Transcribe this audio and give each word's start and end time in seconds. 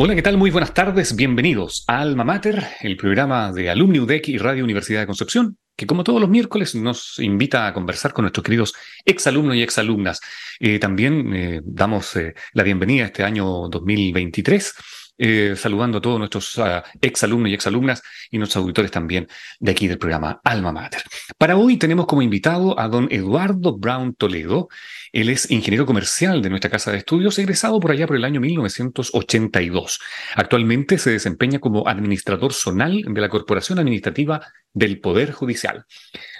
Hola, 0.00 0.14
¿qué 0.14 0.22
tal? 0.22 0.36
Muy 0.36 0.52
buenas 0.52 0.74
tardes. 0.74 1.16
Bienvenidos 1.16 1.82
a 1.88 1.98
Alma 1.98 2.22
Mater, 2.22 2.64
el 2.82 2.96
programa 2.96 3.50
de 3.50 3.68
Alumni 3.68 3.98
UDEC 3.98 4.28
y 4.28 4.38
Radio 4.38 4.62
Universidad 4.62 5.00
de 5.00 5.06
Concepción, 5.06 5.58
que 5.74 5.88
como 5.88 6.04
todos 6.04 6.20
los 6.20 6.30
miércoles 6.30 6.76
nos 6.76 7.18
invita 7.18 7.66
a 7.66 7.74
conversar 7.74 8.12
con 8.12 8.22
nuestros 8.22 8.44
queridos 8.44 8.74
exalumnos 9.04 9.56
y 9.56 9.62
exalumnas. 9.62 10.20
Eh, 10.60 10.78
también 10.78 11.34
eh, 11.34 11.62
damos 11.64 12.14
eh, 12.14 12.34
la 12.52 12.62
bienvenida 12.62 13.02
a 13.02 13.06
este 13.06 13.24
año 13.24 13.68
2023 13.68 14.72
eh, 15.18 15.54
saludando 15.56 15.98
a 15.98 16.00
todos 16.00 16.18
nuestros 16.18 16.56
uh, 16.58 16.80
exalumnos 17.00 17.50
y 17.50 17.54
exalumnas 17.54 18.02
y 18.30 18.38
nuestros 18.38 18.62
auditores 18.62 18.92
también 18.92 19.26
de 19.58 19.72
aquí 19.72 19.88
del 19.88 19.98
programa 19.98 20.40
Alma 20.44 20.70
Mater. 20.70 21.02
Para 21.36 21.56
hoy 21.56 21.76
tenemos 21.76 22.06
como 22.06 22.22
invitado 22.22 22.78
a 22.78 22.86
don 22.86 23.08
Eduardo 23.10 23.76
Brown 23.76 24.14
Toledo. 24.14 24.68
Él 25.12 25.28
es 25.28 25.50
ingeniero 25.50 25.86
comercial 25.86 26.40
de 26.40 26.50
nuestra 26.50 26.70
casa 26.70 26.92
de 26.92 26.98
estudios, 26.98 27.36
egresado 27.38 27.80
por 27.80 27.90
allá 27.90 28.06
por 28.06 28.14
el 28.14 28.24
año 28.24 28.40
1982. 28.40 29.98
Actualmente 30.36 30.98
se 30.98 31.10
desempeña 31.10 31.58
como 31.58 31.88
administrador 31.88 32.52
zonal 32.52 33.02
de 33.02 33.20
la 33.20 33.28
Corporación 33.28 33.80
Administrativa 33.80 34.40
del 34.72 35.00
Poder 35.00 35.32
Judicial. 35.32 35.84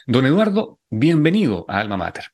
Don 0.06 0.24
Eduardo, 0.24 0.78
bienvenido 0.89 1.64
a 1.69 1.80
Alma 1.80 1.97
Mater. 1.97 2.27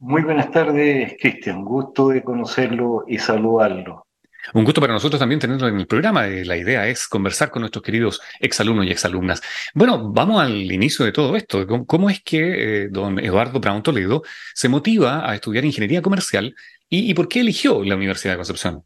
Muy 0.00 0.22
buenas 0.22 0.50
tardes, 0.50 1.16
Cristian. 1.20 1.64
Gusto 1.64 2.08
de 2.08 2.24
conocerlo 2.24 3.04
y 3.06 3.18
saludarlo. 3.18 4.07
Un 4.54 4.64
gusto 4.64 4.80
para 4.80 4.92
nosotros 4.92 5.18
también 5.18 5.40
tenerlo 5.40 5.66
en 5.68 5.78
el 5.78 5.86
programa. 5.86 6.26
Eh, 6.26 6.44
la 6.44 6.56
idea 6.56 6.86
es 6.86 7.08
conversar 7.08 7.50
con 7.50 7.60
nuestros 7.60 7.82
queridos 7.82 8.20
exalumnos 8.40 8.86
y 8.86 8.90
exalumnas. 8.90 9.42
Bueno, 9.74 10.10
vamos 10.12 10.42
al 10.42 10.72
inicio 10.72 11.04
de 11.04 11.12
todo 11.12 11.36
esto. 11.36 11.66
¿Cómo, 11.86 12.10
es 12.10 12.22
que 12.22 12.84
eh, 12.84 12.88
don 12.88 13.18
Eduardo 13.18 13.60
Brown 13.60 13.82
Toledo 13.82 14.22
se 14.54 14.68
motiva 14.68 15.28
a 15.28 15.34
estudiar 15.34 15.64
ingeniería 15.64 16.02
comercial 16.02 16.54
y, 16.90 17.12
por 17.12 17.28
qué 17.28 17.40
eligió 17.40 17.84
la 17.84 17.96
Universidad 17.96 18.32
de 18.32 18.38
Concepción? 18.38 18.82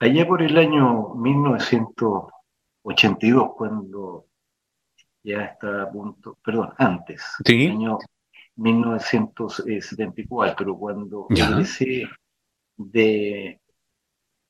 Allá 0.00 0.26
por 0.26 0.42
el 0.42 0.58
año 0.58 1.14
1982, 1.14 3.50
cuando 3.56 4.26
ya 5.22 5.42
está 5.42 5.82
a 5.82 5.90
punto, 5.90 6.36
perdón, 6.42 6.72
antes, 6.78 7.22
¿Sí? 7.44 7.66
el 7.66 7.72
año 7.72 7.98
1974, 8.56 10.76
cuando 10.76 11.28
empecé 11.28 12.08
de 12.80 13.60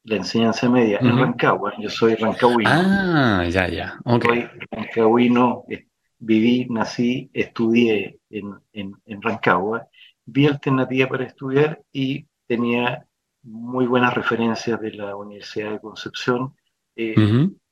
la 0.05 0.17
enseñanza 0.17 0.69
media 0.69 0.98
en 1.00 1.19
Rancagua. 1.19 1.75
Yo 1.78 1.91
soy 1.91 2.14
rancagüino. 2.14 2.70
Ah, 2.70 3.45
ya, 3.48 3.69
ya. 3.69 3.98
Soy 4.05 4.48
rancagüino, 4.70 5.64
eh, 5.69 5.86
viví, 6.19 6.67
nací, 6.70 7.31
estudié 7.33 8.19
en, 8.31 8.55
en, 8.73 9.23
Rancagua, 9.23 9.89
vi 10.25 10.47
alternativa 10.47 11.08
para 11.08 11.25
estudiar 11.25 11.83
y 11.92 12.27
tenía 12.46 13.07
muy 13.42 13.86
buenas 13.86 14.14
referencias 14.14 14.80
de 14.80 14.92
la 14.92 15.17
Universidad 15.17 15.73
de 15.73 15.80
Concepción. 15.80 16.55
Eh, 16.96 17.14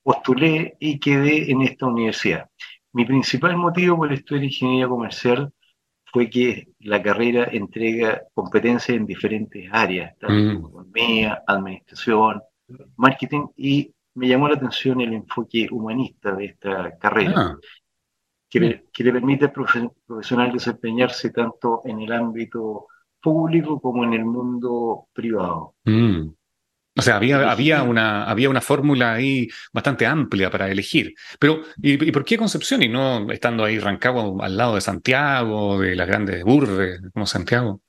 postulé 0.03 0.77
y 0.81 0.99
quedé 0.99 1.51
en 1.51 1.63
esta 1.63 1.87
universidad. 1.87 2.49
Mi 2.93 3.05
principal 3.05 3.57
motivo 3.57 3.97
por 3.97 4.13
estudiar 4.13 4.45
ingeniería 4.45 4.89
comercial 4.89 5.53
fue 6.13 6.31
que 6.31 6.69
la 6.81 7.03
carrera 7.03 7.49
entrega 7.51 8.23
competencias 8.35 8.97
en 8.97 9.07
diferentes 9.07 9.69
áreas, 9.73 10.17
tanto 10.19 10.35
mm. 10.35 10.67
economía, 10.67 11.43
administración, 11.47 12.43
marketing, 12.97 13.47
y 13.57 13.93
me 14.15 14.29
llamó 14.29 14.49
la 14.49 14.57
atención 14.57 15.01
el 15.01 15.13
enfoque 15.13 15.69
humanista 15.71 16.35
de 16.35 16.47
esta 16.47 16.97
carrera, 16.99 17.35
ah. 17.37 17.59
que, 18.49 18.61
le 18.61 19.13
permite 19.13 19.47
al 19.47 19.53
profesional 19.53 20.53
desempeñarse 20.53 21.31
tanto 21.31 21.83
en 21.85 22.01
el 22.01 22.13
ámbito 22.13 22.87
público 23.21 23.81
como 23.81 24.05
en 24.05 24.15
el 24.15 24.25
mundo 24.25 25.09
privado. 25.13 25.75
Mm. 25.85 26.29
O 26.99 27.03
sea, 27.03 27.15
había, 27.15 27.49
había 27.49 27.85
una, 27.85 28.25
había 28.25 28.51
una 28.51 28.61
fórmula 28.61 29.13
ahí 29.13 29.49
bastante 29.73 30.05
amplia 30.05 30.51
para 30.51 30.69
elegir. 30.69 31.15
Pero, 31.39 31.61
¿y, 31.81 32.11
por 32.11 32.25
qué 32.25 32.37
Concepción 32.37 32.83
y 32.83 32.89
no 32.89 33.31
estando 33.31 33.65
ahí 33.65 33.79
Rancagua 33.79 34.45
al 34.45 34.57
lado 34.57 34.75
de 34.75 34.81
Santiago, 34.81 35.79
de 35.79 35.95
las 35.95 36.09
grandes 36.09 36.43
urbes 36.45 37.01
como 37.13 37.25
Santiago? 37.25 37.81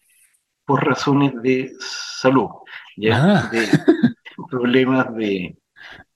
Por 0.64 0.86
razones 0.86 1.34
de 1.42 1.72
salud, 1.80 2.50
ya 2.96 3.16
ah. 3.16 3.50
de 3.52 3.68
problemas 4.48 5.16
de 5.16 5.58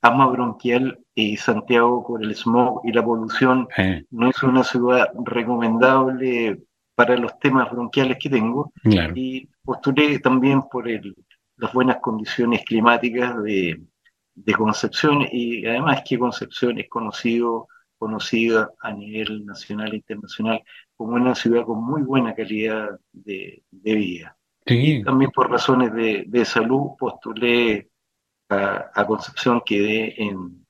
asma 0.02 0.28
bronquial 0.28 1.00
y 1.16 1.38
Santiago 1.38 2.06
por 2.06 2.24
el 2.24 2.36
smog 2.36 2.82
y 2.84 2.92
la 2.92 3.04
polución 3.04 3.68
eh. 3.76 4.04
no 4.12 4.30
es 4.30 4.44
una 4.44 4.64
ciudad 4.64 5.08
recomendable 5.26 6.60
para 6.94 7.18
los 7.18 7.40
temas 7.40 7.72
bronquiales 7.72 8.18
que 8.20 8.30
tengo. 8.30 8.72
Y 9.16 9.50
postulé 9.64 10.20
también 10.20 10.62
por 10.72 10.88
el 10.88 11.16
las 11.58 11.74
buenas 11.74 11.98
condiciones 12.02 12.64
climáticas 12.66 13.42
de, 13.44 13.82
Concepción 14.58 15.28
y 15.32 15.66
además 15.66 16.02
que 16.04 16.18
Concepción 16.18 16.80
es 16.80 16.90
conocido, 16.90 17.68
conocida 18.00 18.72
a 18.82 18.92
nivel 18.92 19.46
nacional 19.46 19.94
e 19.94 19.98
internacional 19.98 20.64
como 20.96 21.16
una 21.16 21.36
ciudad 21.36 21.66
con 21.66 21.84
muy 21.84 22.02
buena 22.02 22.34
calidad 22.34 23.00
de, 23.12 23.64
vida. 23.72 24.36
Y 24.66 25.04
también 25.04 25.32
por 25.32 25.52
razones 25.52 25.94
de, 25.94 26.46
salud 26.46 26.92
postulé 26.98 27.90
a, 28.50 29.06
Concepción, 29.06 29.62
quedé 29.66 30.22
en, 30.24 30.66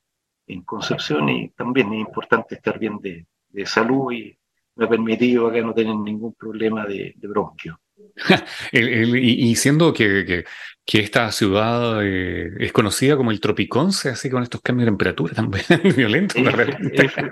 en, 0.46 0.62
Concepción 0.62 1.28
y 1.28 1.48
también 1.50 1.92
es 1.94 2.00
importante 2.00 2.56
estar 2.56 2.78
bien 2.78 2.98
de, 2.98 3.26
salud 3.66 4.12
y 4.12 4.36
me 4.76 4.84
ha 4.84 4.88
permitido 4.88 5.46
acá 5.46 5.60
no 5.60 5.72
tener 5.72 5.94
ningún 5.96 6.34
problema 6.34 6.84
de, 6.86 7.14
bronquio. 7.22 7.80
y, 8.72 9.56
siendo 9.56 9.92
que, 9.92 10.44
que, 10.84 11.00
esta 11.00 11.30
ciudad 11.32 12.00
eh, 12.04 12.52
es 12.58 12.72
conocida 12.72 13.16
como 13.16 13.30
el 13.30 13.40
Tropiconce, 13.40 14.10
así 14.10 14.30
con 14.30 14.42
estos 14.42 14.60
cambios 14.60 14.86
de 14.86 14.92
temperatura 14.92 15.34
tan 15.34 15.50
violentos. 15.96 16.40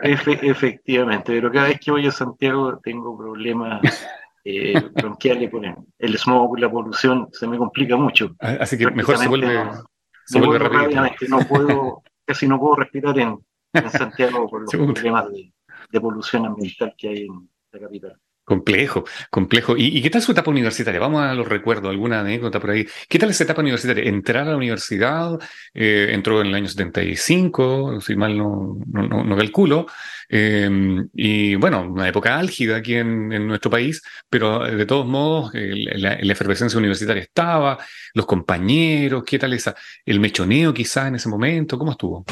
efectivamente, 0.02 1.32
pero 1.32 1.52
cada 1.52 1.68
vez 1.68 1.80
que 1.80 1.90
voy 1.90 2.06
a 2.06 2.10
Santiago 2.10 2.80
tengo 2.82 3.16
problemas 3.16 3.80
eh, 4.44 4.74
bronquiales 4.94 5.50
con 5.50 5.64
el, 5.64 6.18
smog, 6.18 6.58
la 6.58 6.70
polución, 6.70 7.28
se 7.32 7.46
me 7.46 7.58
complica 7.58 7.96
mucho. 7.96 8.34
Así 8.38 8.76
que 8.76 8.90
mejor 8.90 9.18
se 9.18 9.28
vuelve, 9.28 9.54
no, 9.54 9.84
se 10.26 10.38
vuelve 10.40 10.58
rápidamente. 10.58 11.28
No 11.28 11.40
puedo, 11.40 12.02
casi 12.24 12.48
no 12.48 12.58
puedo 12.58 12.76
respirar 12.76 13.18
en, 13.18 13.38
Santiago 13.90 14.50
por 14.50 14.62
los 14.62 14.92
problemas 14.92 15.30
de, 15.30 15.50
de 15.90 16.00
polución 16.00 16.44
ambiental 16.44 16.94
que 16.98 17.08
hay 17.08 17.22
en 17.22 17.48
la 17.72 17.80
capital. 17.80 18.20
Complejo, 18.52 19.04
complejo. 19.30 19.76
¿Y, 19.78 20.02
qué 20.02 20.10
tal 20.10 20.20
su 20.20 20.32
etapa 20.32 20.50
universitaria? 20.50 21.00
Vamos 21.00 21.22
a 21.22 21.32
los 21.32 21.48
recuerdos, 21.48 21.88
alguna 21.90 22.20
anécdota 22.20 22.60
por 22.60 22.70
ahí. 22.70 22.86
¿Qué 23.08 23.18
tal 23.18 23.30
esa 23.30 23.44
etapa 23.44 23.62
universitaria? 23.62 24.04
Entrar 24.04 24.46
a 24.46 24.50
la 24.50 24.56
universidad, 24.58 25.38
eh, 25.72 26.10
entró 26.12 26.38
en 26.42 26.48
el 26.48 26.54
año 26.54 26.68
75, 26.68 28.02
si 28.02 28.14
mal 28.14 28.36
no, 28.36 28.76
calculo, 29.38 29.86
em, 30.28 31.08
y 31.14 31.54
bueno, 31.54 31.80
una 31.90 32.06
época 32.06 32.38
álgida 32.38 32.76
aquí 32.76 32.96
en, 32.96 33.46
nuestro 33.46 33.70
país, 33.70 34.02
pero 34.28 34.60
de 34.60 34.84
todos 34.84 35.06
modos 35.06 35.50
la, 35.54 36.12
efervescencia 36.14 36.78
universitaria 36.78 37.22
estaba, 37.22 37.78
los 38.12 38.26
compañeros, 38.26 39.24
¿qué 39.24 39.38
tal 39.38 39.54
esa, 39.54 39.74
el 40.04 40.20
mechoneo 40.20 40.74
quizás 40.74 41.08
en 41.08 41.14
ese 41.14 41.28
momento? 41.30 41.78
¿Cómo 41.78 41.92
estuvo? 41.92 42.22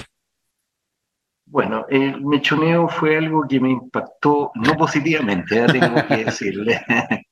Bueno, 1.50 1.84
el 1.88 2.24
mechoneo 2.24 2.86
fue 2.86 3.16
algo 3.16 3.44
que 3.48 3.58
me 3.58 3.70
impactó, 3.70 4.52
no 4.54 4.76
positivamente, 4.76 5.56
ya 5.56 5.66
tengo 5.66 6.06
que 6.06 6.24
decirle. 6.24 6.80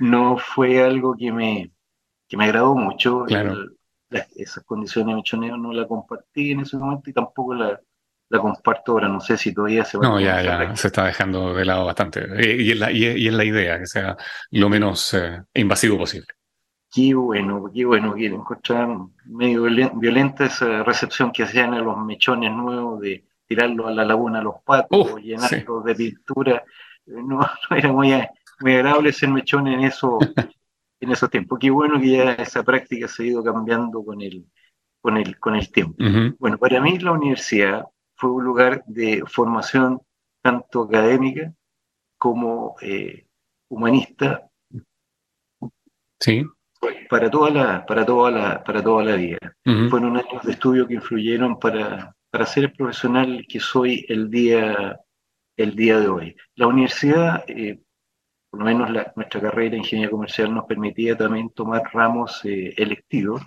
no 0.00 0.36
fue 0.36 0.82
algo 0.82 1.16
que 1.18 1.32
me, 1.32 1.70
que 2.28 2.36
me 2.36 2.44
agradó 2.44 2.74
mucho. 2.74 3.24
esas 4.36 4.64
condiciones 4.64 5.12
de 5.12 5.16
mechoneo 5.16 5.56
no 5.56 5.72
la 5.72 5.88
compartí 5.88 6.50
en 6.50 6.60
ese 6.60 6.76
momento 6.76 7.08
y 7.08 7.14
tampoco 7.14 7.54
la, 7.54 7.80
la 8.28 8.38
comparto 8.40 8.92
ahora. 8.92 9.08
No 9.08 9.20
sé 9.20 9.38
si 9.38 9.54
todavía 9.54 9.86
se 9.86 9.96
va 9.96 10.06
No, 10.06 10.20
ya, 10.20 10.42
ya, 10.42 10.76
se 10.76 10.88
está 10.88 11.06
dejando 11.06 11.54
de 11.54 11.64
lado 11.64 11.86
bastante. 11.86 12.26
Y, 12.62 12.72
es, 12.72 12.78
la, 12.78 12.92
y, 12.92 13.26
es, 13.26 13.32
la 13.32 13.44
idea, 13.44 13.78
que 13.78 13.86
sea 13.86 14.18
lo 14.50 14.68
menos 14.68 15.14
eh, 15.14 15.40
invasivo 15.54 15.96
posible. 15.96 16.26
Qué 16.90 17.14
bueno, 17.14 17.70
qué 17.74 17.86
bueno 17.86 18.14
que 18.14 18.26
encontrar 18.26 18.86
medio 19.24 19.62
violenta 19.94 20.44
esa 20.44 20.82
recepción 20.82 21.32
que 21.32 21.44
hacían 21.44 21.72
a 21.72 21.78
los 21.78 21.96
mechones 22.04 22.52
nuevos 22.52 23.00
de 23.00 23.24
tirarlo 23.54 23.86
a 23.86 23.92
la 23.92 24.04
laguna 24.04 24.38
a 24.38 24.42
los 24.42 24.56
patos, 24.64 25.20
llenarlo 25.22 25.82
de 25.82 25.94
pintura. 25.94 26.64
No, 27.04 27.40
era 27.70 27.90
muy, 27.90 28.12
muy 28.60 28.74
agradable 28.74 29.12
ser 29.12 29.28
mechón 29.28 29.66
en 29.66 29.80
eso 29.80 30.20
en 31.00 31.10
esos 31.10 31.28
tiempos. 31.28 31.58
Qué 31.58 31.68
bueno 31.68 32.00
que 32.00 32.10
ya 32.10 32.32
esa 32.34 32.62
práctica 32.62 33.08
se 33.08 33.24
ha 33.24 33.26
ido 33.26 33.42
cambiando 33.42 34.04
con 34.04 34.22
el, 34.22 34.46
con 35.00 35.16
el, 35.16 35.36
con 35.40 35.56
el 35.56 35.70
tiempo. 35.72 35.96
Bueno, 36.38 36.58
para 36.58 36.80
mí 36.80 36.96
la 37.00 37.10
universidad 37.10 37.84
fue 38.14 38.30
un 38.30 38.44
lugar 38.44 38.84
de 38.86 39.24
formación 39.26 40.00
tanto 40.42 40.82
académica 40.84 41.52
como 42.16 42.76
eh, 42.80 43.26
humanista. 43.68 44.48
Sí. 46.20 46.44
Para 47.10 47.28
toda 47.28 47.50
la, 47.50 47.84
para 47.84 48.06
toda 48.06 48.30
la, 48.30 48.62
para 48.62 48.80
toda 48.80 49.02
la 49.02 49.16
vida. 49.16 49.38
Fueron 49.90 50.16
años 50.16 50.44
de 50.44 50.52
estudio 50.52 50.86
que 50.86 50.94
influyeron 50.94 51.58
para, 51.58 52.14
para 52.32 52.46
ser 52.46 52.64
el 52.64 52.72
profesional 52.72 53.44
que 53.46 53.60
soy 53.60 54.06
el 54.08 54.30
día, 54.30 54.98
el 55.54 55.76
día 55.76 56.00
de 56.00 56.08
hoy. 56.08 56.36
La 56.54 56.66
universidad, 56.66 57.44
eh, 57.46 57.78
por 58.48 58.60
lo 58.60 58.64
menos 58.64 58.90
nuestra 59.16 59.40
carrera 59.40 59.72
de 59.72 59.76
ingeniería 59.78 60.10
comercial 60.10 60.54
nos 60.54 60.64
permitía 60.64 61.14
también 61.14 61.50
tomar 61.50 61.82
ramos 61.92 62.40
eh, 62.44 62.72
electivos 62.78 63.42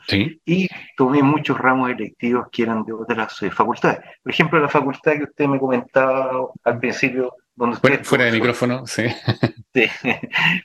y 0.46 0.68
tomé 0.96 1.24
muchos 1.24 1.58
ramos 1.58 1.90
electivos 1.90 2.46
que 2.52 2.62
eran 2.62 2.84
de 2.84 2.94
otras 2.94 3.42
eh, 3.42 3.50
facultades. 3.50 4.02
Por 4.22 4.32
ejemplo, 4.32 4.60
la 4.60 4.70
facultad 4.70 5.14
que 5.14 5.24
usted 5.24 5.48
me 5.48 5.60
comentaba 5.60 6.48
al 6.64 6.80
principio, 6.80 7.34
donde 7.56 7.78
usted... 7.78 8.04
Fuera, 8.04 8.26
de 8.26 8.34
micrófono, 8.34 8.86
sí. 8.86 9.06
sí, 9.74 9.88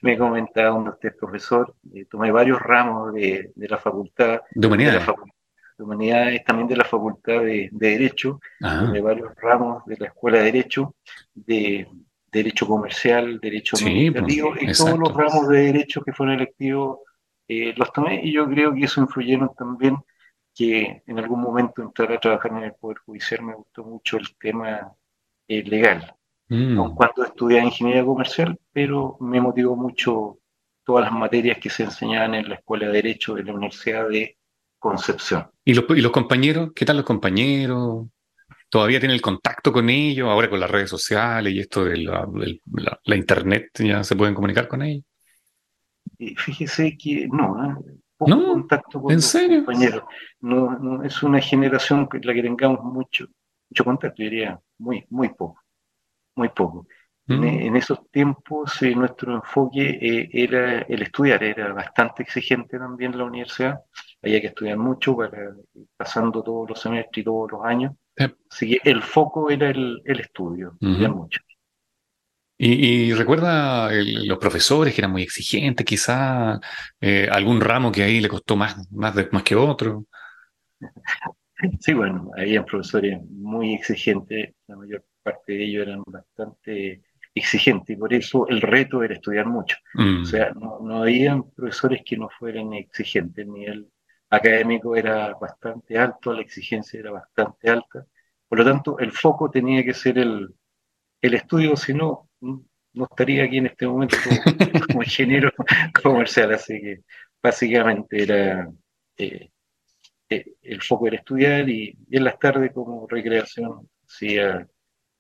me 0.03 0.19
comentaba 0.19 0.75
donde 0.75 0.91
usted 0.91 1.09
es 1.09 1.17
profesor, 1.17 1.75
eh, 1.95 2.05
tomé 2.05 2.31
varios 2.31 2.61
ramos 2.61 3.15
de, 3.15 3.51
la 3.57 3.79
facultad. 3.79 4.43
De 4.51 4.67
humanidades. 4.67 5.07
De, 5.07 5.15
humanidades, 5.85 6.45
también 6.45 6.69
de 6.69 6.77
la 6.77 6.85
facultad 6.85 7.41
de, 7.43 7.69
Derecho, 7.73 8.41
de 8.59 9.01
varios 9.01 9.35
ramos 9.37 9.85
de 9.87 9.97
la 9.99 10.07
Escuela 10.07 10.39
de 10.39 10.45
Derecho, 10.45 10.95
de 11.35 11.87
derecho 12.31 12.67
comercial, 12.67 13.41
derecho 13.41 13.77
administrativo 13.77 14.55
y 14.61 14.73
todos 14.73 14.99
los 14.99 15.13
ramos 15.13 15.49
de 15.49 15.63
derecho 15.63 16.01
que 16.03 16.13
fueron 16.13 16.37
electivos 16.37 17.01
eh, 17.53 17.75
los 17.77 17.93
tomé 17.93 18.21
y 18.23 18.33
yo 18.33 18.49
creo 18.49 18.73
que 18.73 18.85
eso 18.85 19.01
influyeron 19.01 19.51
también 19.59 19.97
que 20.55 21.03
en 21.05 21.19
algún 21.19 21.41
momento 21.41 21.83
entrar 21.83 22.13
a 22.13 22.21
trabajar 22.21 22.53
en 22.53 22.63
el 22.63 22.75
Poder 22.75 22.99
Judicial 22.99 23.43
me 23.43 23.55
gustó 23.57 23.83
mucho 23.83 24.19
el 24.19 24.37
tema 24.37 24.93
eh, 25.49 25.65
legal, 25.65 26.15
mm. 26.49 26.95
cuando 26.95 27.25
estudié 27.25 27.61
ingeniería 27.61 28.05
comercial, 28.05 28.57
pero 28.73 29.17
me 29.19 29.41
motivó 29.41 29.75
mucho 29.75 30.39
todas 30.85 31.07
las 31.07 31.13
materias 31.13 31.59
que 31.59 31.71
se 31.71 31.83
enseñaban 31.83 32.35
en 32.37 32.49
la 32.49 32.55
Escuela 32.55 32.87
de 32.87 32.93
Derecho 32.93 33.35
de 33.35 33.43
la 33.43 33.53
Universidad 33.53 34.09
de 34.09 34.39
Concepción. 34.81 35.49
¿Y 35.65 35.75
los, 35.75 35.85
y 35.91 36.01
los 36.01 36.11
compañeros? 36.11 36.71
¿Qué 36.75 36.85
tal 36.85 36.97
los 36.97 37.07
compañeros? 37.07 38.09
todavía 38.71 39.01
tiene 39.01 39.15
el 39.15 39.21
contacto 39.21 39.73
con 39.73 39.91
ellos, 39.91 40.29
ahora 40.29 40.49
con 40.49 40.61
las 40.61 40.71
redes 40.71 40.89
sociales 40.89 41.53
y 41.53 41.59
esto 41.59 41.85
de 41.85 41.99
la, 41.99 43.17
internet, 43.17 43.71
ya 43.81 44.03
se 44.03 44.17
pueden 44.17 44.35
comunicar 44.35 44.69
con 44.69 44.83
ellos. 44.83 45.05
Fíjese 46.17 46.97
que 46.97 47.29
no, 47.29 47.65
¿eh? 47.65 47.75
poco 48.17 48.47
contacto 48.47 49.03
con 49.03 49.13
los 49.13 49.33
compañeros. 49.33 50.05
No, 50.41 50.79
no, 50.79 51.03
es 51.03 51.23
una 51.23 51.41
generación 51.41 52.09
que 52.09 52.21
la 52.21 52.33
que 52.33 52.43
tengamos 52.43 52.85
mucho, 52.85 53.27
mucho 53.69 53.85
contacto, 53.85 54.23
diría 54.23 54.59
muy, 54.79 55.05
muy 55.11 55.31
poco, 55.31 55.61
muy 56.37 56.49
poco. 56.51 56.87
En, 57.31 57.73
mm. 57.73 57.77
esos 57.77 58.11
tiempos 58.11 58.83
eh, 58.83 58.93
nuestro 58.95 59.37
enfoque 59.37 59.99
eh, 60.03 60.29
era 60.33 60.81
el 60.81 61.03
estudiar, 61.03 61.43
era 61.45 61.73
bastante 61.73 62.25
exigente 62.25 62.77
también 62.77 63.17
la 63.17 63.25
universidad, 63.25 63.81
había 64.21 64.41
que 64.41 64.49
estudiar 64.49 64.77
mucho, 64.77 65.17
para, 65.17 65.55
pasando 65.97 66.43
todos 66.43 66.69
los 66.71 66.81
semestres 66.81 67.23
y 67.23 67.25
todos 67.25 67.53
los 67.53 67.65
años. 67.65 67.93
Así 68.51 68.71
que 68.71 68.91
el 68.91 69.03
foco 69.03 69.49
era 69.49 69.71
el, 69.71 70.03
estudio, 70.05 70.77
mucho. 70.81 71.41
Y, 72.59 73.15
recuerda 73.15 73.91
los 73.93 74.39
profesores 74.39 74.93
que 74.93 75.01
eran 75.01 75.13
muy 75.13 75.23
exigentes, 75.23 75.87
quizá 75.87 76.61
eh, 77.01 77.29
algún 77.31 77.61
ramo 77.61 77.93
que 77.93 78.03
ahí 78.03 78.21
le 78.21 78.29
costó 78.29 78.57
más, 78.57 78.77
más, 78.91 79.15
más 79.33 79.43
que 79.45 79.55
otro. 79.55 80.05
Sí, 81.79 81.93
bueno, 81.93 82.31
había 82.37 82.65
profesores 82.65 83.19
muy 83.31 83.75
exigentes, 83.75 84.55
la 84.67 84.77
mayor 84.77 85.05
parte 85.23 85.53
de 85.53 85.65
ellos 85.65 85.87
eran 85.87 86.03
bastante 86.07 87.03
exigentes 87.35 87.97
y 87.97 87.99
por 87.99 88.13
eso 88.13 88.47
el 88.49 88.61
reto 88.61 89.03
era 89.03 89.15
estudiar 89.15 89.47
mucho. 89.47 89.77
Mm. 89.95 90.23
O 90.23 90.25
sea, 90.25 90.51
no, 90.53 90.81
no 90.81 91.03
había 91.03 91.41
profesores 91.55 92.03
que 92.05 92.17
no 92.17 92.29
fueran 92.39 92.73
exigentes, 92.75 93.47
el 93.67 93.89
académico 94.31 94.97
era 94.97 95.35
bastante 95.35 95.99
alto, 95.99 96.33
la 96.33 96.43
exigencia 96.43 97.01
era 97.01 97.11
bastante 97.11 97.69
alta, 97.69 98.07
por 98.49 98.59
lo 98.59 98.65
tanto 98.65 98.99
el 98.99 99.13
foco 99.13 99.51
tenía 99.51 99.85
que 99.85 99.95
ser 99.95 100.19
el, 100.19 100.55
estudio, 101.21 101.77
si 101.77 101.95
no, 101.95 102.29
no 102.41 103.05
estaría 103.11 103.45
aquí 103.45 103.59
en 103.59 103.67
este 103.67 103.87
momento 103.87 104.17
como, 104.89 105.03
ingeniero 105.03 105.53
comercial, 106.03 106.55
así 106.55 106.81
que 106.81 107.01
básicamente 107.43 108.23
era 108.23 108.71
eh, 109.17 109.51
eh, 110.29 110.55
el 110.63 110.81
foco 110.81 111.09
era 111.09 111.17
estudiar 111.17 111.69
y, 111.69 111.97
en 112.11 112.25
las 112.25 112.39
tardes 112.39 112.73
como 112.73 113.07
recreación 113.09 113.89
hacía 114.09 114.67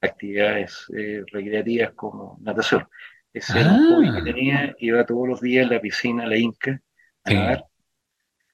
actividades 0.00 0.86
eh, 0.96 1.22
recreativas 1.30 1.92
como 1.94 2.38
natación. 2.40 2.86
Ese 3.32 3.60
era 3.60 3.72
un 3.72 3.94
hobby 3.94 4.12
que 4.12 4.18
ah. 4.20 4.24
tenía, 4.24 4.74
iba 4.78 5.06
todos 5.06 5.28
los 5.28 5.40
días 5.40 5.66
a 5.66 5.74
la 5.74 5.80
piscina, 5.80 6.24
a 6.24 6.26
la 6.26 6.36
Inca, 6.36 6.80
a 7.24 7.32
nadar, 7.32 7.64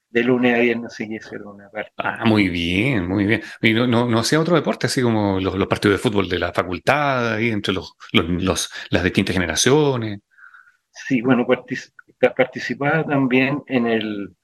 de 0.09 0.23
lunes 0.23 0.55
a 0.55 0.59
viernes 0.59 0.93
sí 0.93 1.09
que 1.09 1.19
ser 1.19 1.41
una 1.41 1.69
parte. 1.69 1.91
Ah, 1.97 2.25
muy 2.25 2.49
bien, 2.49 3.07
muy 3.07 3.25
bien. 3.25 3.41
¿Y 3.61 3.73
no, 3.73 3.87
no, 3.87 4.19
hacía 4.19 4.39
otro 4.39 4.55
deporte, 4.55 4.87
así 4.87 5.01
como 5.01 5.39
los, 5.39 5.67
partidos 5.67 5.97
de 5.97 6.09
fútbol 6.09 6.29
de 6.29 6.39
la 6.39 6.53
facultad, 6.53 7.33
ahí 7.33 7.49
entre 7.49 7.73
los, 7.73 7.93
los, 8.11 8.69
las 8.89 9.03
distintas 9.03 9.33
generaciones? 9.33 10.19
Sí, 10.91 11.21
bueno, 11.21 11.45
participaba 12.19 13.03
también 13.05 13.63
en 13.67 13.87
el, 13.87 14.35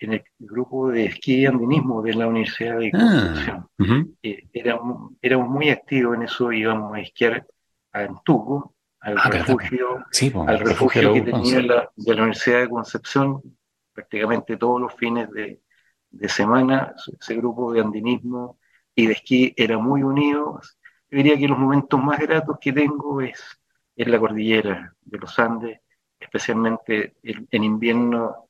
en 0.00 0.14
el 0.14 0.24
grupo 0.38 0.90
de 0.90 1.06
esquí 1.06 1.40
y 1.40 1.46
andinismo 1.46 2.02
de 2.02 2.14
la 2.14 2.26
Universidad 2.26 2.78
de 2.78 2.90
ah, 2.94 3.34
Concepción. 3.46 4.16
Eh, 4.22 4.48
éramos, 4.52 5.48
muy 5.48 5.70
activos 5.70 6.16
en 6.16 6.22
eso, 6.22 6.52
íbamos 6.52 6.94
a 6.94 7.00
esquiar 7.00 7.46
a 7.92 8.00
Antuco, 8.00 8.74
al 9.00 9.16
ah, 9.18 9.30
refugio, 9.30 10.04
al 10.46 10.58
refugio, 10.60 11.14
que 11.14 11.22
tenía 11.22 11.62
la, 11.62 11.90
de 11.94 12.14
la 12.14 12.22
Universidad 12.22 12.60
de 12.60 12.68
Concepción, 12.68 13.42
prácticamente 13.92 14.56
todos 14.56 14.80
los 14.80 14.94
fines 14.94 15.28
de, 15.30 15.60
semana, 16.28 16.94
ese 17.20 17.34
grupo 17.34 17.72
de 17.72 17.80
andinismo 17.80 18.58
y 18.94 19.06
de 19.06 19.12
esquí 19.12 19.52
era 19.56 19.78
muy 19.78 20.02
unido. 20.02 20.60
Yo 21.10 21.16
diría 21.16 21.36
que 21.36 21.48
los 21.48 21.58
momentos 21.58 22.02
más 22.02 22.18
gratos 22.18 22.58
que 22.60 22.72
tengo 22.72 23.20
es 23.20 23.40
en 23.96 24.10
la 24.10 24.18
cordillera 24.18 24.94
de 25.00 25.18
los 25.18 25.38
Andes, 25.38 25.80
especialmente 26.18 27.16
en, 27.22 27.64
invierno 27.64 28.47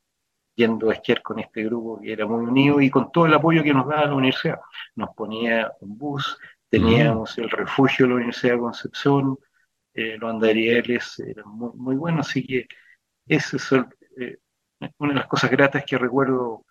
yendo 0.59 0.89
a 0.89 0.93
esquiar 0.93 1.21
con 1.21 1.39
este 1.39 1.63
grupo 1.63 2.01
que 2.01 2.11
era 2.11 2.25
muy 2.25 2.43
unido 2.45 2.81
y 2.81 2.89
con 2.89 3.13
todo 3.13 3.25
el 3.25 3.33
apoyo 3.33 3.63
que 3.63 3.73
nos 3.73 3.87
daba 3.87 4.07
la 4.07 4.15
universidad. 4.15 4.59
Nos 4.95 5.15
ponía 5.15 5.71
un 5.79 5.97
bus, 5.97 6.37
teníamos 6.69 7.37
el 7.37 7.49
refugio 7.49 8.05
de 8.05 8.09
la 8.09 8.15
Universidad 8.15 8.55
de 8.55 8.59
Concepción, 8.59 9.37
eh, 9.93 10.17
los 10.19 10.29
andarieles 10.29 11.17
eran 11.19 11.47
muy, 11.47 11.71
muy 11.75 11.95
buenos, 11.95 12.27
así 12.27 12.45
que 12.45 12.67
ese 13.25 13.55
es 13.55 13.71
eh, 13.71 14.37
una 14.97 15.13
de 15.13 15.19
las 15.19 15.27
cosas 15.27 15.49
gratas 15.49 15.85
que 15.85 15.97
recuerdo 15.97 16.65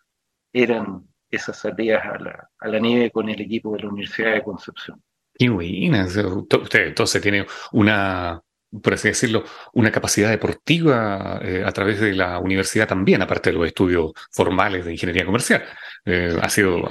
eran 0.52 1.08
esas 1.30 1.56
salidas 1.56 2.04
a 2.04 2.18
la, 2.18 2.50
a 2.58 2.68
la 2.68 2.78
nieve 2.78 3.10
con 3.10 3.26
el 3.30 3.40
equipo 3.40 3.72
de 3.72 3.84
la 3.84 3.88
Universidad 3.88 4.34
de 4.34 4.42
Concepción. 4.42 5.02
Qué 5.32 5.48
buena. 5.48 6.04
Usted 6.04 6.88
entonces 6.88 7.22
tiene 7.22 7.46
una, 7.72 8.42
por 8.82 8.94
así 8.94 9.08
decirlo, 9.08 9.44
una 9.72 9.90
capacidad 9.90 10.30
deportiva 10.30 11.40
eh, 11.42 11.62
a 11.64 11.72
través 11.72 12.00
de 12.00 12.14
la 12.14 12.38
universidad 12.38 12.86
también, 12.86 13.22
aparte 13.22 13.50
de 13.50 13.56
los 13.56 13.66
estudios 13.66 14.12
formales 14.30 14.84
de 14.84 14.92
ingeniería 14.92 15.24
comercial. 15.24 15.64
Eh, 16.04 16.36
ha 16.40 16.48
sido, 16.48 16.82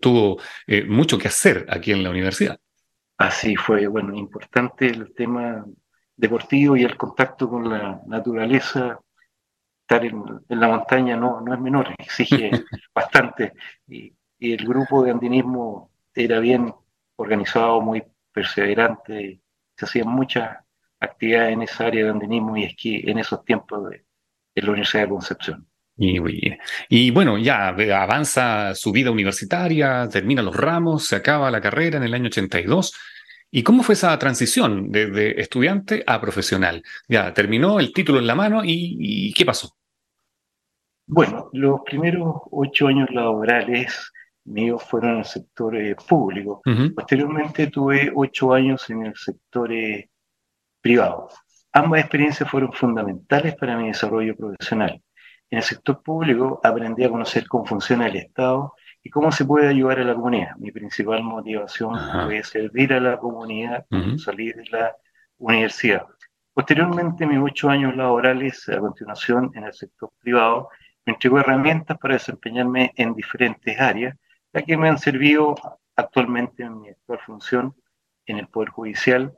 tuvo 0.00 0.40
eh, 0.66 0.84
mucho 0.84 1.18
que 1.18 1.28
hacer 1.28 1.66
aquí 1.68 1.92
en 1.92 2.02
la 2.02 2.10
universidad. 2.10 2.58
Así 3.18 3.56
fue, 3.56 3.86
bueno, 3.86 4.14
importante 4.16 4.86
el 4.86 5.12
tema 5.14 5.64
deportivo 6.16 6.76
y 6.76 6.84
el 6.84 6.96
contacto 6.96 7.48
con 7.48 7.68
la 7.68 8.00
naturaleza 8.06 8.98
estar 9.90 10.04
en, 10.04 10.22
la 10.48 10.68
montaña 10.68 11.16
no, 11.16 11.40
no 11.40 11.52
es 11.52 11.60
menor, 11.60 11.94
exige 11.98 12.50
bastante. 12.94 13.52
Y, 13.86 14.14
el 14.38 14.66
grupo 14.66 15.04
de 15.04 15.10
andinismo 15.10 15.90
era 16.14 16.40
bien 16.40 16.72
organizado, 17.16 17.82
muy 17.82 18.02
perseverante, 18.32 19.42
se 19.76 19.84
hacían 19.84 20.08
muchas 20.08 20.56
actividades 21.00 21.52
en 21.52 21.62
esa 21.62 21.86
área 21.86 22.04
de 22.04 22.10
andinismo 22.10 22.56
y 22.56 22.64
esquí 22.64 23.02
en 23.06 23.18
esos 23.18 23.44
tiempos 23.44 23.90
de, 23.90 24.04
la 24.54 24.70
Universidad 24.70 25.04
de 25.04 25.08
Concepción. 25.08 25.66
Y, 25.96 26.18
y, 26.88 27.10
bueno, 27.10 27.36
ya 27.38 27.68
avanza 27.68 28.74
su 28.74 28.90
vida 28.92 29.10
universitaria, 29.10 30.08
termina 30.10 30.42
los 30.42 30.56
ramos, 30.56 31.06
se 31.06 31.16
acaba 31.16 31.50
la 31.50 31.60
carrera 31.60 31.98
en 31.98 32.04
el 32.04 32.14
año 32.14 32.26
82. 32.26 32.94
¿Y 33.50 33.62
cómo 33.62 33.82
fue 33.82 33.94
esa 33.94 34.18
transición 34.18 34.90
de, 34.90 35.34
estudiante 35.38 36.02
a 36.06 36.20
profesional? 36.20 36.82
Ya 37.08 37.34
terminó 37.34 37.80
el 37.80 37.92
título 37.92 38.18
en 38.18 38.26
la 38.26 38.34
mano 38.34 38.62
y 38.64 39.32
¿qué 39.34 39.44
pasó? 39.44 39.74
Bueno, 41.12 41.50
los 41.52 41.80
primeros 41.84 42.36
ocho 42.52 42.86
años 42.86 43.08
laborales 43.10 44.12
míos 44.44 44.80
fueron 44.84 45.14
en 45.14 45.18
el 45.18 45.24
sector 45.24 45.76
eh, 45.76 45.96
público. 46.08 46.62
Posteriormente 46.94 47.66
tuve 47.66 48.12
ocho 48.14 48.52
años 48.52 48.88
en 48.90 49.06
el 49.06 49.16
sector 49.16 49.72
eh, 49.72 50.09
privado. 50.80 51.28
Ambas 51.72 52.00
experiencias 52.00 52.50
fueron 52.50 52.72
fundamentales 52.72 53.54
para 53.54 53.76
mi 53.76 53.88
desarrollo 53.88 54.36
profesional. 54.36 55.00
En 55.50 55.58
el 55.58 55.64
sector 55.64 56.02
público 56.02 56.60
aprendí 56.62 57.04
a 57.04 57.10
conocer 57.10 57.46
cómo 57.46 57.64
funciona 57.66 58.06
el 58.06 58.16
Estado 58.16 58.74
y 59.02 59.10
cómo 59.10 59.32
se 59.32 59.44
puede 59.44 59.68
ayudar 59.68 60.00
a 60.00 60.04
la 60.04 60.14
comunidad. 60.14 60.56
Mi 60.58 60.70
principal 60.70 61.22
motivación 61.22 61.94
fue 62.24 62.42
servir 62.44 62.92
a 62.92 63.00
la 63.00 63.18
comunidad 63.18 63.84
salir 64.18 64.56
de 64.56 64.64
la 64.70 64.96
universidad. 65.38 66.06
Posteriormente, 66.52 67.26
mis 67.26 67.38
ocho 67.38 67.70
años 67.70 67.96
laborales 67.96 68.68
a 68.68 68.78
continuación 68.78 69.50
en 69.54 69.64
el 69.64 69.72
sector 69.72 70.10
privado 70.20 70.68
me 71.06 71.14
entregó 71.14 71.38
herramientas 71.38 71.96
para 71.98 72.14
desempeñarme 72.14 72.92
en 72.96 73.14
diferentes 73.14 73.80
áreas, 73.80 74.16
ya 74.52 74.62
que 74.62 74.76
me 74.76 74.88
han 74.88 74.98
servido 74.98 75.54
actualmente 75.96 76.62
en 76.62 76.80
mi 76.80 76.90
actual 76.90 77.20
función 77.20 77.74
en 78.26 78.38
el 78.38 78.48
Poder 78.48 78.70
Judicial, 78.70 79.32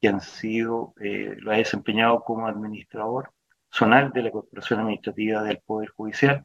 que 0.00 0.08
han 0.08 0.20
sido, 0.20 0.94
eh, 1.00 1.36
lo 1.38 1.52
he 1.52 1.58
desempeñado 1.58 2.22
como 2.22 2.46
administrador 2.46 3.32
zonal 3.70 4.12
de 4.12 4.22
la 4.22 4.30
Corporación 4.30 4.80
Administrativa 4.80 5.42
del 5.42 5.60
Poder 5.60 5.90
Judicial 5.90 6.44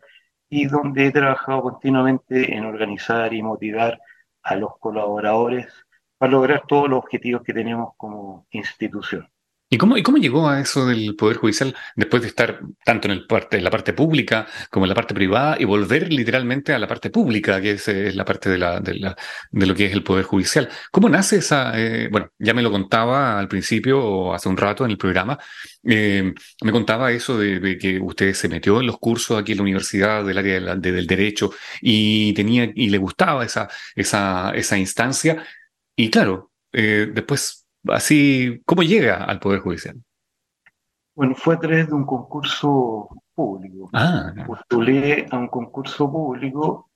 y 0.50 0.66
donde 0.68 1.08
he 1.08 1.12
trabajado 1.12 1.62
continuamente 1.62 2.56
en 2.56 2.66
organizar 2.66 3.34
y 3.34 3.42
motivar 3.42 4.00
a 4.44 4.56
los 4.56 4.78
colaboradores 4.80 5.68
para 6.18 6.34
lograr 6.34 6.64
todos 6.68 6.90
los 6.90 7.00
objetivos 7.00 7.42
que 7.44 7.54
tenemos 7.54 7.94
como 7.98 8.48
institución. 8.52 9.31
¿Y 9.74 9.78
cómo, 9.78 9.96
¿Y 9.96 10.04
cómo 10.04 10.18
llegó 10.18 10.50
a 10.50 10.60
eso 10.60 10.86
del 10.86 11.16
Poder 11.16 11.38
Judicial 11.38 11.74
después 11.96 12.22
de 12.22 12.28
estar 12.28 12.60
tanto 12.84 13.08
en, 13.08 13.14
el 13.14 13.64
la 13.64 13.70
parte 13.70 13.94
pública 13.94 14.46
como 14.70 14.84
en 14.84 14.90
la 14.90 14.96
parte 14.96 15.14
privada 15.14 15.56
y 15.58 15.64
volver 15.64 16.12
literalmente 16.12 16.74
a 16.74 16.80
la 16.80 16.88
parte 16.88 17.10
pública, 17.10 17.62
que 17.62 17.72
es, 17.72 17.88
la 18.14 18.26
parte 18.26 18.50
de, 18.50 18.58
lo 18.58 19.76
que 19.76 19.86
es 19.86 19.94
el 19.94 20.04
Poder 20.04 20.26
Judicial? 20.26 20.68
¿Cómo 20.92 21.08
nace 21.08 21.38
esa? 21.38 21.72
Eh, 21.80 22.10
bueno, 22.12 22.32
ya 22.38 22.54
me 22.54 22.62
lo 22.62 22.70
contaba 22.70 23.40
al 23.40 23.48
principio 23.48 24.04
o 24.04 24.34
hace 24.34 24.50
un 24.50 24.58
rato 24.58 24.84
en 24.84 24.92
el 24.92 24.98
programa. 24.98 25.40
Eh, 25.86 26.34
me 26.64 26.72
contaba 26.74 27.14
eso 27.14 27.38
de, 27.38 27.78
que 27.78 27.98
usted 27.98 28.34
se 28.34 28.50
metió 28.50 28.82
en 28.82 28.88
los 28.88 29.00
cursos 29.00 29.40
aquí 29.40 29.54
en 29.54 29.60
la 29.60 29.64
universidad 29.64 30.26
del 30.26 30.38
área 30.38 30.76
del 30.76 31.08
derecho 31.08 31.54
y 31.80 32.34
tenía 32.34 32.70
y 32.76 32.90
le 32.90 32.98
gustaba 32.98 33.46
esa, 33.46 33.70
esa, 33.96 34.52
esa 34.54 34.78
instancia. 34.78 35.46
Y 35.96 36.10
claro, 36.10 36.52
eh, 36.74 37.10
después 37.14 37.61
así, 37.88 38.62
¿cómo 38.66 38.84
llega 38.84 39.24
al 39.24 39.40
Poder 39.40 39.60
Judicial? 39.60 39.96
Bueno, 41.16 41.36
fue 41.36 41.56
a 41.56 41.60
través 41.60 41.88
de 41.88 41.94
un 41.94 42.06
concurso 42.06 43.10
público. 43.34 43.90
Ah, 43.94 44.34
Postulé 44.48 45.26
a 45.30 45.38
un 45.38 45.48
concurso 45.48 46.10
público 46.12 46.90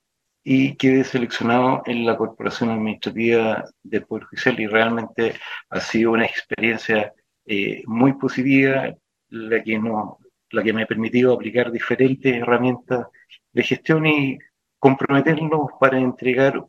y 0.43 0.75
quedé 0.75 1.03
seleccionado 1.03 1.81
en 1.85 2.05
la 2.05 2.15
Corporación 2.15 2.69
Administrativa 2.69 3.65
del 3.83 4.05
Poder 4.05 4.25
Judicial 4.25 4.59
y 4.59 4.67
realmente 4.67 5.33
ha 5.69 5.79
sido 5.79 6.11
una 6.11 6.25
experiencia 6.25 7.13
eh, 7.45 7.83
muy 7.87 8.13
positiva 8.13 8.93
la 9.29 9.63
que, 9.63 9.79
no, 9.79 10.19
la 10.51 10.63
que 10.63 10.71
me 10.71 10.83
ha 10.83 10.87
permitido 10.87 11.33
aplicar 11.33 11.71
diferentes 11.71 12.33
herramientas 12.33 13.07
de 13.51 13.63
gestión 13.63 14.05
y 14.05 14.37
comprometernos 14.79 15.71
para 15.79 15.99
entregar 15.99 16.63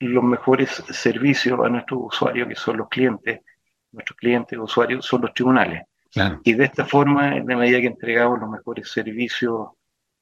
los 0.00 0.22
mejores 0.22 0.70
servicios 0.90 1.58
a 1.64 1.68
nuestros 1.68 2.00
usuarios, 2.04 2.48
que 2.48 2.54
son 2.54 2.76
los 2.76 2.88
clientes, 2.88 3.40
nuestros 3.92 4.16
clientes, 4.16 4.58
usuarios, 4.58 5.04
son 5.04 5.22
los 5.22 5.34
tribunales. 5.34 5.82
Y 6.42 6.54
de 6.54 6.64
esta 6.64 6.84
forma, 6.84 7.36
en 7.36 7.46
la 7.46 7.56
medida 7.56 7.80
que 7.80 7.86
entregamos 7.86 8.40
los 8.40 8.48
mejores 8.48 8.90
servicios 8.90 9.68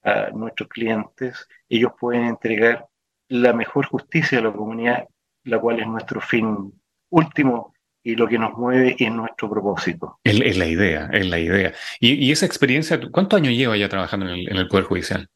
a 0.03 0.31
nuestros 0.31 0.69
clientes, 0.69 1.47
ellos 1.69 1.93
pueden 1.99 2.25
entregar 2.25 2.87
la 3.29 3.53
mejor 3.53 3.87
justicia 3.87 4.39
a 4.39 4.43
la 4.43 4.53
comunidad, 4.53 5.05
la 5.45 5.61
cual 5.61 5.81
es 5.81 5.87
nuestro 5.87 6.21
fin 6.21 6.73
último 7.11 7.73
y 8.03 8.15
lo 8.15 8.29
que 8.29 8.39
nos 8.39 8.53
mueve 8.53 8.97
es 8.99 9.11
nuestro 9.11 9.51
propósito. 9.51 10.21
Es, 10.23 10.57
la 10.57 10.67
idea, 10.67 11.09
es 11.13 11.27
la 11.27 11.39
idea. 11.39 11.73
Y, 11.99 12.31
esa 12.31 12.47
experiencia, 12.47 13.01
¿cuántos 13.11 13.39
años 13.39 13.55
lleva 13.55 13.77
ya 13.77 13.89
trabajando 13.89 14.29
en 14.29 14.57
el 14.57 14.69
Poder 14.69 14.85
Judicial? 14.85 15.29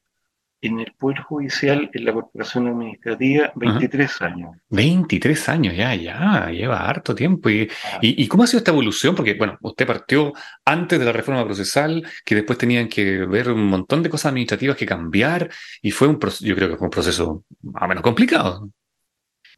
En 0.63 0.81
el 0.81 0.93
Poder 0.99 1.21
Judicial, 1.21 1.91
en 1.93 2.05
la 2.05 2.13
Corporación 2.13 2.69
Administrativa, 2.69 3.53
23 3.55 4.23
años. 4.23 4.57
23 4.69 5.49
años, 5.49 5.77
ya, 5.77 5.95
ya, 5.95 6.51
lleva 6.51 6.89
harto 6.89 7.15
tiempo. 7.15 7.49
Ah. 7.49 7.99
Y, 8.03 8.23
y, 8.23 8.29
cómo 8.29 8.43
ha 8.43 8.47
sido 8.47 8.59
esta 8.59 8.71
evolución? 8.71 9.15
Porque, 9.15 9.35
bueno, 9.35 9.57
usted 9.63 9.87
partió 9.87 10.33
antes 10.65 10.99
de 10.99 11.05
la 11.05 11.13
reforma 11.13 11.45
procesal, 11.45 12.07
que 12.25 12.35
después 12.35 12.59
tenían 12.59 12.89
que 12.89 13.27
ver 13.27 13.51
un 13.51 13.67
montón 13.67 14.03
de 14.03 14.11
cosas 14.11 14.31
administrativas 14.31 14.77
que 14.77 14.87
cambiar, 14.87 15.51
y 15.81 15.91
fue 15.91 16.09
un 16.09 16.19
proceso, 16.19 16.45
yo 16.45 16.55
creo 16.55 16.69
que 16.69 16.77
fue 16.77 16.87
un 16.87 16.91
proceso 16.91 17.45
más 17.63 17.83
o 17.83 17.89
menos 17.89 18.03
complicado. 18.03 18.71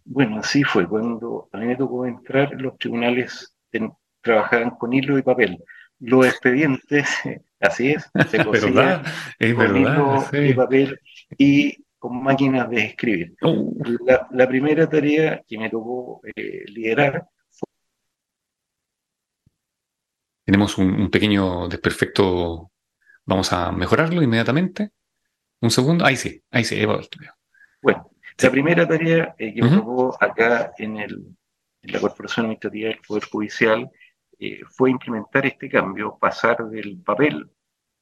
Bueno, 0.04 0.38
así 0.38 0.62
fue. 0.62 0.87
Cuando 0.88 1.49
a 1.52 1.59
mí 1.59 1.66
me 1.66 1.76
tocó 1.76 2.06
entrar, 2.06 2.52
los 2.61 2.76
tribunales 2.78 3.56
trabajaban 4.21 4.71
con 4.71 4.92
hilo 4.92 5.18
y 5.18 5.23
papel. 5.23 5.59
Los 6.02 6.26
expedientes 6.26 7.09
Así 7.62 7.92
es, 7.92 8.11
se 8.28 8.44
conseguía 8.44 9.02
con 9.54 9.76
hilo 9.76 10.25
y 10.32 10.52
papel 10.52 11.00
y 11.38 11.85
con 11.99 12.23
máquinas 12.23 12.68
de 12.68 12.85
escribir. 12.87 13.37
Oh. 13.40 13.73
La, 14.32 14.49
primera 14.49 14.88
tarea 14.88 15.42
que 15.47 15.56
me 15.56 15.71
tocó 15.71 16.21
eh, 16.35 16.64
liderar 16.66 17.25
fue... 17.50 17.68
Tenemos 20.44 20.76
un, 20.76 21.09
pequeño 21.09 21.68
desperfecto, 21.68 22.73
vamos 23.25 23.52
a 23.52 23.71
mejorarlo 23.71 24.21
inmediatamente. 24.21 24.90
Un 25.61 25.71
segundo, 25.71 26.04
ahí 26.04 26.16
sí, 26.16 26.42
ahí 26.50 26.64
sí, 26.64 26.85
Bueno, 27.80 28.11
la 28.38 28.50
primera 28.50 28.88
tarea 28.88 29.37
eh, 29.38 29.54
que 29.54 29.62
me 29.62 29.71
tocó 29.71 30.16
acá 30.21 30.73
en, 30.78 30.97
el, 30.97 31.25
en 31.82 31.92
la 31.92 32.00
Corporación 32.00 32.47
Administrativa 32.47 32.88
del 32.88 32.99
Poder 33.06 33.25
Judicial 33.26 33.88
eh, 34.45 34.61
fue 34.71 34.91
implementar 34.91 35.47
este 35.47 35.69
cambio, 35.69 36.19
pasar 36.21 36.69
del 36.69 37.01
papel 37.01 37.49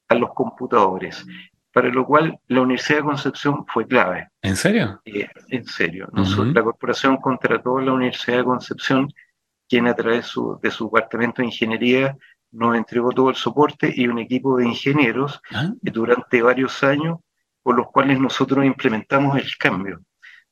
a 0.07 0.15
los 0.15 0.33
computadores, 0.33 1.23
para 1.71 1.89
lo 1.89 2.03
cual 2.03 2.39
la 2.47 2.61
Universidad 2.61 2.97
de 2.97 3.03
Concepción 3.03 3.63
fue 3.67 3.85
clave. 3.85 4.27
¿En 4.41 4.55
serio? 4.55 4.99
Eh, 5.05 5.29
en 5.49 5.65
serio. 5.65 6.09
La 6.11 6.63
corporación 6.63 7.17
contrató 7.17 7.77
a 7.77 7.83
la 7.83 7.93
Universidad 7.93 8.37
de 8.37 8.43
Concepción, 8.43 9.13
quien 9.69 9.85
a 9.85 9.93
través 9.93 10.33
de 10.63 10.71
su 10.71 10.85
departamento 10.85 11.43
de 11.43 11.49
ingeniería 11.49 12.17
nos 12.51 12.75
entregó 12.75 13.11
todo 13.11 13.29
el 13.29 13.35
soporte 13.35 13.93
y 13.95 14.07
un 14.07 14.17
equipo 14.17 14.57
de 14.57 14.65
ingenieros 14.65 15.39
ah. 15.53 15.69
durante 15.79 16.41
varios 16.41 16.81
años, 16.83 17.19
con 17.61 17.75
los 17.75 17.85
cuales 17.91 18.19
nosotros 18.19 18.65
implementamos 18.65 19.37
el 19.37 19.55
cambio. 19.59 20.01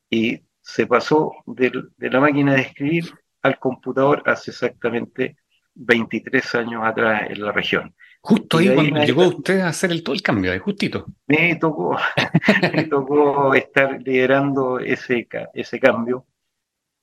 Y 0.08 0.40
se 0.62 0.86
pasó 0.86 1.32
de 1.48 1.72
la 1.98 2.20
máquina 2.20 2.54
de 2.54 2.62
escribir 2.62 3.12
al 3.42 3.58
computador 3.58 4.22
hace 4.28 4.52
exactamente 4.52 5.39
23 5.80 6.56
años 6.56 6.82
atrás 6.84 7.30
en 7.30 7.42
la 7.42 7.52
región. 7.52 7.96
Justo 8.22 8.58
ahí, 8.58 8.74
cuando 8.74 9.02
llegó 9.02 9.28
usted 9.28 9.62
a 9.62 9.70
hacer 9.70 9.92
el, 9.92 10.04
todo 10.04 10.14
el 10.14 10.22
cambio, 10.22 10.52
de 10.52 10.60
justito. 10.60 11.06
Me 11.28 11.56
tocó, 11.56 11.98
me 12.74 12.84
tocó 12.84 13.54
estar 13.54 14.02
liderando 14.02 14.80
ese, 14.80 15.28
ese 15.54 15.80
cambio, 15.80 16.26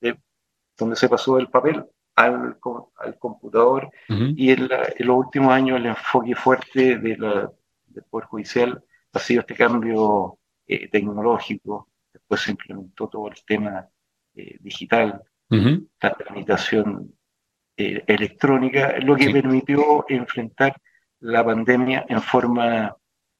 de, 0.00 0.18
donde 0.76 0.96
se 0.96 1.08
pasó 1.08 1.36
del 1.36 1.48
papel 1.48 1.84
al, 2.16 2.58
al 2.98 3.18
computador 3.18 3.90
y 4.08 4.50
en, 4.50 4.68
los 4.68 5.16
últimos 5.16 5.52
años 5.52 5.78
el 5.78 5.86
enfoque 5.86 6.34
fuerte 6.34 6.98
de 6.98 7.16
la, 7.16 7.50
del 7.86 8.04
Poder 8.04 8.26
Judicial 8.26 8.84
ha 9.12 9.18
sido 9.18 9.40
este 9.40 9.54
cambio 9.54 10.38
eh, 10.66 10.88
tecnológico, 10.88 11.88
después 12.12 12.42
se 12.42 12.50
implementó 12.50 13.08
todo 13.08 13.28
el 13.28 13.36
tema 13.46 13.88
eh, 14.34 14.58
digital, 14.60 15.22
la 15.48 16.14
tramitación 16.14 17.15
eh, 17.78 18.02
electrónica, 18.06 18.94
lo 19.00 19.16
que 19.16 19.28
permitió 19.28 20.06
enfrentar 20.08 20.74
la 21.20 21.44
pandemia 21.44 22.06
en 22.08 22.22
forma 22.22 22.96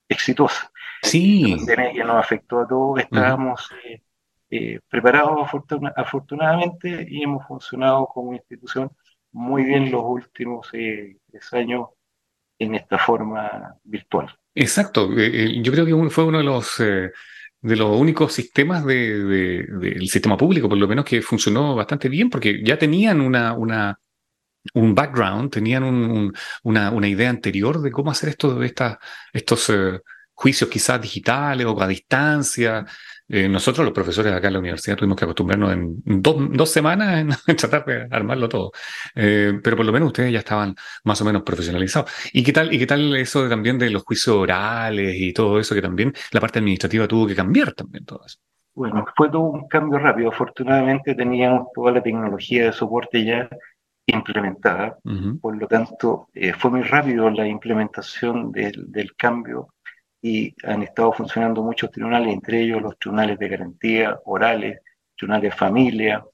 exitosa. 0.07 0.71
Sí. 1.01 1.53
La 1.53 1.57
pandemia 1.57 1.93
que 1.93 2.05
nos 2.05 2.17
afectó 2.17 2.61
a 2.61 2.69
todos, 2.69 3.01
estábamos 3.01 3.71
eh, 3.85 4.03
eh, 4.51 4.81
preparados 4.91 5.49
afortunadamente 5.97 7.07
y 7.09 7.23
hemos 7.23 7.47
funcionado 7.47 8.07
como 8.07 8.35
institución 8.35 8.91
muy 9.33 9.65
bien 9.65 9.91
los 9.91 10.03
últimos 10.05 10.69
tres 10.71 11.53
años 11.53 11.89
en 12.59 12.75
esta 12.75 12.99
forma 12.99 13.75
virtual. 13.85 14.35
Exacto, 14.55 15.09
yo 15.11 15.73
creo 15.73 15.87
que 15.87 16.11
fue 16.11 16.25
uno 16.25 16.39
de 16.39 16.45
los 16.45 16.79
de 16.79 17.77
los 17.77 17.99
únicos 17.99 18.35
sistemas 18.35 18.85
del 18.85 20.09
sistema 20.09 20.37
público, 20.37 20.69
por 20.69 20.77
lo 20.77 20.87
menos, 20.87 21.07
que 21.07 21.23
funcionó 21.23 21.75
bastante 21.75 22.11
bien, 22.11 22.29
porque 22.29 22.63
ya 22.63 22.79
tenían 22.79 23.21
una, 23.21 23.55
una, 23.55 23.99
un 24.75 24.95
background, 24.95 25.51
tenían 25.51 25.85
una, 26.63 27.09
idea 27.09 27.31
anterior 27.31 27.81
de 27.81 27.91
cómo 27.91 28.11
hacer 28.11 28.31
esto, 28.31 28.61
estos 29.33 29.71
eh, 29.71 30.01
juicios 30.37 30.71
quizás 30.71 31.01
digitales 31.01 31.67
o 31.67 31.81
a 31.81 31.89
distancia. 31.89 32.85
Eh, 33.29 33.49
nosotros, 33.49 33.85
los 33.85 33.95
profesores 33.95 34.33
acá 34.33 34.47
en 34.47 34.53
la 34.53 34.59
universidad, 34.61 34.97
tuvimos 34.97 35.17
que 35.17 35.25
acostumbrarnos 35.25 35.73
en 35.73 36.03
dos, 36.05 36.71
semanas 36.71 37.27
en, 37.47 37.57
tratar 37.57 37.85
de 37.85 38.07
armarlo 38.11 38.49
todo. 38.49 38.71
Eh, 39.15 39.59
pero 39.63 39.77
por 39.77 39.87
lo 39.87 39.93
menos 39.93 40.09
ustedes 40.09 40.33
ya 40.33 40.41
estaban 40.41 40.77
más 41.05 41.21
o 41.23 41.25
menos 41.25 41.43
profesionalizados. 41.43 42.11
¿Y 42.33 42.45
qué 42.45 42.53
tal, 42.53 42.73
y 42.73 42.79
qué 42.79 42.87
tal 42.87 43.17
eso 43.17 43.49
también 43.49 43.79
de 43.79 43.91
los 43.91 44.05
juicios 44.05 44.37
orales 44.37 45.17
y 45.19 45.33
todo 45.33 45.59
eso 45.59 45.75
que 45.75 45.83
también 45.83 46.13
la 46.31 46.41
parte 46.41 46.59
administrativa 46.59 47.09
tuvo 47.09 47.27
que 47.27 47.35
cambiar 47.35 47.73
también 47.73 48.05
todo 48.05 48.23
eso? 48.25 48.39
Bueno, 48.75 49.07
fue 49.17 49.31
todo 49.31 49.41
un 49.41 49.67
cambio 49.69 49.99
rápido. 49.99 50.29
Afortunadamente 50.29 51.15
teníamos 51.15 51.69
toda 51.75 51.93
la 51.93 52.03
tecnología 52.03 52.67
de 52.67 52.73
soporte 52.73 53.25
ya 53.25 53.49
implementada. 54.07 54.99
Por 55.41 55.57
lo 55.57 55.67
tanto, 55.67 56.29
eh, 56.33 56.53
fue 56.53 56.71
muy 56.71 56.83
rápido 56.83 57.29
la 57.31 57.47
implementación 57.47 58.53
del, 58.53 58.91
del, 58.91 59.15
cambio 59.17 59.75
y 60.23 60.55
han 60.65 60.83
estado 60.83 61.13
funcionando 61.13 61.63
muchos 61.63 61.91
tribunales, 61.91 62.33
entre 62.33 62.63
ellos 62.63 62.83
los 62.83 62.99
tribunales 62.99 63.39
de 63.39 63.49
garantía 63.49 64.19
orales, 64.25 64.81
tribunales 65.17 65.51
de 65.51 65.57
familia, 65.57 66.25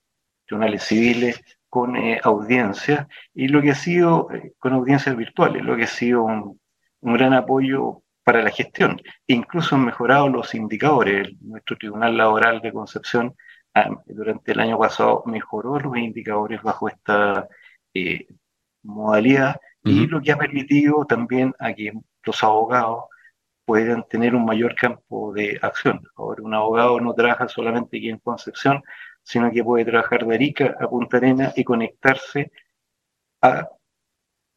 tribunales 0.46 0.82
civiles, 0.82 1.40
con 1.68 1.96
eh, 1.96 2.20
audiencias, 2.22 3.06
y 3.32 3.48
lo 3.48 3.62
que 3.62 3.70
ha 3.70 3.74
sido, 3.74 4.30
eh, 4.30 4.52
con 4.58 4.74
audiencias 4.74 5.16
virtuales, 5.16 5.62
lo 5.62 5.74
que 5.76 5.84
ha 5.84 5.86
sido 5.86 6.22
un, 6.24 6.60
un 7.00 7.14
gran 7.14 7.32
apoyo 7.32 8.02
para 8.22 8.42
la 8.42 8.50
gestión. 8.50 9.00
Incluso 9.26 9.76
han 9.76 9.84
mejorado 9.84 10.28
los 10.28 10.54
indicadores. 10.54 11.30
Nuestro 11.40 11.76
Tribunal 11.76 12.16
Laboral 12.16 12.60
de 12.60 12.72
Concepción 12.72 13.34
ah, 13.74 13.88
durante 14.06 14.52
el 14.52 14.60
año 14.60 14.78
pasado 14.78 15.22
mejoró 15.26 15.78
los 15.80 15.96
indicadores 15.96 16.62
bajo 16.62 16.88
esta 16.88 17.48
eh, 17.94 18.26
modalidad 18.82 19.61
y 19.84 20.06
lo 20.06 20.20
que 20.20 20.30
ha 20.30 20.38
permitido 20.38 21.04
también 21.06 21.54
a 21.58 21.72
que 21.72 21.92
los 22.25 22.44
abogados 22.44 23.06
puedan 23.64 24.06
tener 24.08 24.34
un 24.34 24.44
mayor 24.44 24.75
campo 24.75 25.32
de 25.32 25.58
acción. 25.61 26.02
Ahora 26.16 26.42
un 26.42 26.54
abogado 26.54 27.00
no 27.00 27.14
trabaja 27.14 27.49
solamente 27.49 27.96
aquí 27.96 28.08
en 28.08 28.18
Concepción, 28.18 28.82
sino 29.22 29.50
que 29.50 29.64
puede 29.64 29.84
trabajar 29.84 30.26
de 30.26 30.34
Arica 30.34 30.76
a 30.80 30.88
Punta 30.88 31.16
Arena 31.16 31.52
y 31.56 31.64
conectarse 31.64 32.52
a, 33.40 33.68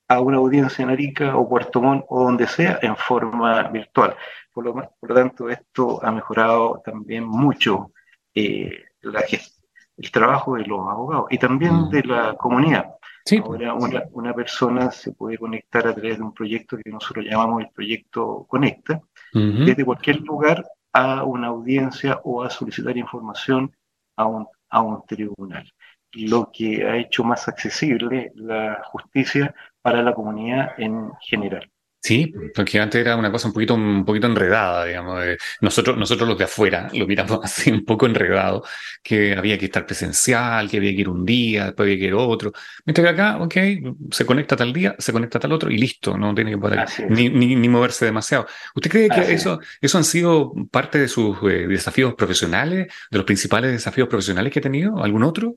a 0.08 0.20
una 0.22 0.38
audiencia 0.38 0.84
en 0.84 0.90
Arica 0.90 1.36
o 1.36 1.48
Puerto 1.48 1.82
Montt 1.82 2.06
o 2.10 2.24
donde 2.24 2.48
sea 2.48 2.80
en 2.82 2.96
forma 2.96 3.64
virtual. 3.70 4.16
Por 4.54 4.66
lo, 4.66 4.74
por 4.74 5.10
lo 5.10 5.16
tanto, 5.16 5.50
esto 5.50 6.04
ha 6.04 6.12
mejorado 6.12 6.82
también 6.84 7.26
mucho 7.26 7.92
eh, 8.34 8.86
la, 9.02 9.24
el 9.98 10.12
trabajo 10.12 10.56
de 10.56 10.66
los 10.66 10.80
abogados 10.80 11.28
y 11.30 11.38
también 11.38 11.74
mm. 11.74 11.90
de 11.90 12.04
la 12.04 12.36
comunidad. 12.36 12.96
Ahora 13.44 13.74
una, 14.12 14.34
persona 14.36 14.92
se 14.92 15.12
puede 15.12 15.40
conectar 15.40 15.88
a 15.88 15.96
través 15.96 16.18
de 16.18 16.24
un 16.24 16.34
proyecto 16.34 16.78
que 16.78 16.92
nosotros 16.92 17.26
llamamos 17.26 17.62
el 17.62 17.70
proyecto 17.70 18.46
Conecta, 18.48 19.02
desde 19.34 19.84
cualquier 19.84 20.22
lugar 20.22 20.64
a 20.94 21.24
una 21.24 21.48
audiencia 21.48 22.22
o 22.24 22.44
a 22.44 22.50
solicitar 22.50 22.96
información 22.96 23.76
a 24.16 24.26
un, 24.28 24.48
a 24.70 24.82
un 24.82 25.04
tribunal, 25.08 25.70
lo 26.14 26.52
que 26.54 26.88
ha 26.88 26.98
hecho 26.98 27.24
más 27.24 27.48
accesible 27.48 28.32
la 28.36 28.84
justicia 28.86 29.56
para 29.82 30.04
la 30.04 30.14
comunidad 30.14 30.80
en 30.80 31.12
general. 31.20 31.70
Sí, 32.06 32.32
porque 32.54 32.80
antes 32.80 33.02
era 33.02 33.16
una 33.16 33.32
cosa 33.32 33.48
un 33.48 33.54
poquito, 33.56 33.74
un 33.74 34.06
poquito 34.06 34.28
enredada, 34.28 34.86
digamos. 34.86 35.24
Nosotros, 35.60 35.98
nosotros 35.98 36.30
los 36.30 36.38
de 36.38 36.44
afuera 36.44 36.88
lo 36.94 37.08
miramos 37.08 37.40
así 37.44 37.72
un 37.72 37.84
poco 37.84 38.06
enredado, 38.06 38.64
que 39.02 39.34
había 39.34 39.58
que 39.58 39.66
estar 39.66 39.88
presencial, 39.88 40.70
que 40.70 40.78
había 40.78 40.92
que 40.92 41.02
ir 41.02 41.10
un 41.10 41.26
día, 41.26 41.66
después 41.66 41.88
había 41.88 41.98
que 41.98 42.06
ir 42.06 42.14
otro. 42.14 42.52
Mientras 42.86 43.08
que 43.08 43.10
acá, 43.10 43.38
ok, 43.42 43.56
se 44.12 44.24
conecta 44.24 44.56
tal 44.56 44.72
día, 44.72 44.96
se 45.00 45.12
conecta 45.12 45.40
tal 45.40 45.52
otro 45.54 45.72
y 45.72 45.80
listo, 45.80 46.16
no 46.16 46.36
tiene 46.36 46.52
que 46.52 46.60
poder 46.60 46.86
ni, 47.10 47.28
ni, 47.30 47.68
moverse 47.68 48.06
demasiado. 48.06 48.46
¿Usted 48.76 48.92
cree 48.92 49.10
que 49.10 49.34
eso, 49.34 49.60
eso 49.82 49.98
han 49.98 50.04
sido 50.04 50.54
parte 50.70 51.00
de 51.00 51.08
sus 51.08 51.36
eh, 51.50 51.66
desafíos 51.68 52.14
profesionales, 52.14 52.86
de 53.10 53.18
los 53.18 53.26
principales 53.26 53.72
desafíos 53.72 54.08
profesionales 54.08 54.54
que 54.54 54.60
ha 54.60 54.62
tenido? 54.62 55.04
¿Algún 55.04 55.24
otro? 55.24 55.56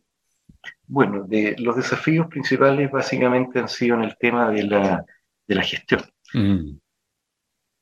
Bueno, 0.87 1.25
de, 1.28 1.57
los 1.59 1.76
desafíos 1.76 2.26
principales 2.28 2.90
básicamente 2.90 3.59
han 3.59 3.69
sido 3.69 3.97
en 3.97 4.05
el 4.05 4.17
tema 4.19 4.50
de 4.50 4.62
la, 4.62 5.05
de 5.47 5.55
la 5.55 5.62
gestión 5.62 6.00
Mm. 6.35 6.78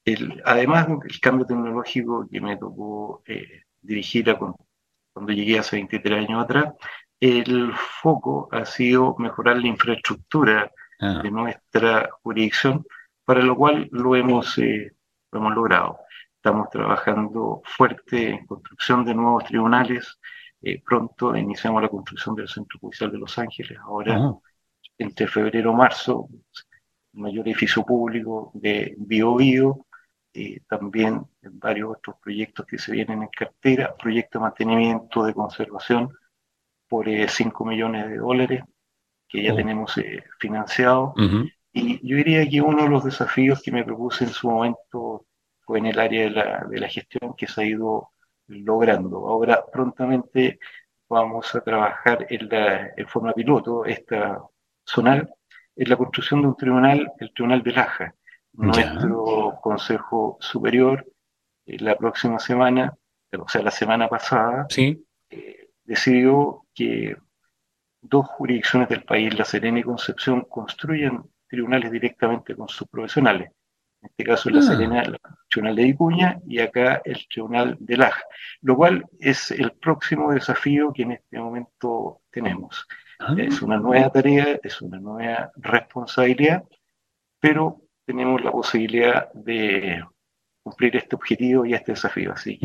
El, 0.04 0.42
además 0.44 0.86
del 0.86 1.20
cambio 1.20 1.46
tecnológico 1.46 2.28
que 2.30 2.40
me 2.40 2.56
tocó 2.56 3.22
eh, 3.26 3.62
dirigir 3.82 4.36
cuando 5.12 5.32
llegué 5.32 5.58
hace 5.58 5.76
23 5.76 6.28
años 6.28 6.44
atrás, 6.44 6.74
el 7.20 7.72
foco 7.74 8.48
ha 8.52 8.64
sido 8.64 9.16
mejorar 9.18 9.56
la 9.58 9.68
infraestructura 9.68 10.70
ah. 11.00 11.20
de 11.22 11.30
nuestra 11.30 12.08
jurisdicción, 12.22 12.86
para 13.24 13.42
lo 13.42 13.56
cual 13.56 13.88
lo 13.90 14.14
hemos, 14.14 14.58
eh, 14.58 14.92
lo 15.32 15.40
hemos 15.40 15.54
logrado. 15.54 15.98
Estamos 16.36 16.68
trabajando 16.70 17.62
fuerte 17.64 18.28
en 18.30 18.46
construcción 18.46 19.04
de 19.04 19.14
nuevos 19.14 19.44
tribunales. 19.44 20.20
Eh, 20.62 20.80
pronto 20.84 21.34
iniciamos 21.34 21.82
la 21.82 21.88
construcción 21.88 22.36
del 22.36 22.48
Centro 22.48 22.78
Judicial 22.78 23.10
de 23.10 23.18
Los 23.18 23.38
Ángeles. 23.38 23.78
Ahora, 23.82 24.32
entre 24.98 25.26
febrero 25.26 25.72
y 25.72 25.74
marzo, 25.74 26.28
mayor 27.16 27.48
edificio 27.48 27.84
público 27.84 28.50
de 28.54 28.94
BioBio, 28.98 29.86
eh, 30.32 30.60
también 30.68 31.26
varios 31.42 31.96
otros 31.96 32.16
proyectos 32.22 32.66
que 32.66 32.78
se 32.78 32.92
vienen 32.92 33.22
en 33.22 33.28
cartera, 33.28 33.94
proyecto 33.96 34.38
de 34.38 34.44
mantenimiento 34.44 35.24
de 35.24 35.34
conservación 35.34 36.10
por 36.88 37.06
5 37.06 37.64
eh, 37.64 37.68
millones 37.68 38.08
de 38.08 38.16
dólares 38.18 38.62
que 39.28 39.42
ya 39.42 39.54
oh. 39.54 39.56
tenemos 39.56 39.96
eh, 39.98 40.22
financiado. 40.38 41.14
Y 41.72 42.06
yo 42.06 42.16
diría 42.16 42.48
que 42.48 42.60
uno 42.60 42.84
de 42.84 42.88
los 42.88 43.04
desafíos 43.04 43.62
que 43.62 43.72
me 43.72 43.84
propuse 43.84 44.24
en 44.24 44.30
su 44.30 44.48
momento 44.50 45.26
fue 45.60 45.78
en 45.78 45.86
el 45.86 45.98
área 45.98 46.24
de 46.24 46.30
la, 46.30 46.66
de 46.68 46.78
la 46.78 46.88
gestión 46.88 47.34
que 47.36 47.46
se 47.46 47.62
ha 47.62 47.64
ido 47.64 48.10
logrando. 48.46 49.26
Ahora 49.26 49.64
prontamente 49.70 50.58
vamos 51.08 51.54
a 51.54 51.60
trabajar 51.60 52.26
en, 52.30 52.48
la, 52.48 52.92
en 52.96 53.08
forma 53.08 53.32
piloto 53.32 53.84
esta 53.84 54.42
zonal 54.84 55.28
es 55.76 55.88
la 55.88 55.96
construcción 55.96 56.40
de 56.40 56.48
un 56.48 56.56
tribunal, 56.56 57.12
el 57.20 57.32
Tribunal 57.32 57.62
de 57.62 57.72
Laja. 57.72 58.14
Nuestro 58.54 59.58
Consejo 59.62 60.38
Superior, 60.40 61.06
eh, 61.66 61.76
la 61.78 61.94
próxima 61.94 62.38
semana, 62.38 62.96
o 63.38 63.46
sea, 63.46 63.62
la 63.62 63.70
semana 63.70 64.08
pasada, 64.08 64.66
¿Sí? 64.70 65.04
Eh, 65.28 65.68
decidió 65.84 66.64
que 66.74 67.16
dos 68.00 68.26
jurisdicciones 68.28 68.88
del 68.88 69.02
país, 69.04 69.36
La 69.36 69.44
Serena 69.44 69.78
y 69.78 69.82
Concepción, 69.82 70.46
construyan 70.48 71.22
tribunales 71.46 71.90
directamente 71.92 72.56
con 72.56 72.68
sus 72.68 72.88
profesionales. 72.88 73.50
En 74.00 74.08
este 74.08 74.24
caso, 74.24 74.48
La 74.48 74.60
ah. 74.60 74.62
Serena, 74.62 75.02
el 75.02 75.18
Tribunal 75.50 75.76
de 75.76 75.84
Vicuña, 75.84 76.40
y 76.46 76.58
acá 76.60 77.02
el 77.04 77.28
Tribunal 77.28 77.76
de 77.78 77.96
Laja, 77.98 78.22
lo 78.62 78.74
cual 78.74 79.04
es 79.18 79.50
el 79.50 79.72
próximo 79.72 80.32
desafío 80.32 80.94
que 80.94 81.02
en 81.02 81.12
este 81.12 81.38
momento 81.38 82.22
tenemos. 82.30 82.86
Ah. 83.18 83.34
Es 83.38 83.62
una 83.62 83.78
nueva 83.78 84.10
tarea, 84.10 84.58
es 84.62 84.80
una 84.82 84.98
nueva 84.98 85.50
responsabilidad, 85.56 86.64
pero 87.40 87.82
tenemos 88.04 88.42
la 88.42 88.52
posibilidad 88.52 89.32
de 89.32 90.04
cumplir 90.62 90.96
este 90.96 91.16
objetivo 91.16 91.64
y 91.64 91.74
este 91.74 91.92
desafío. 91.92 92.32
Así 92.32 92.58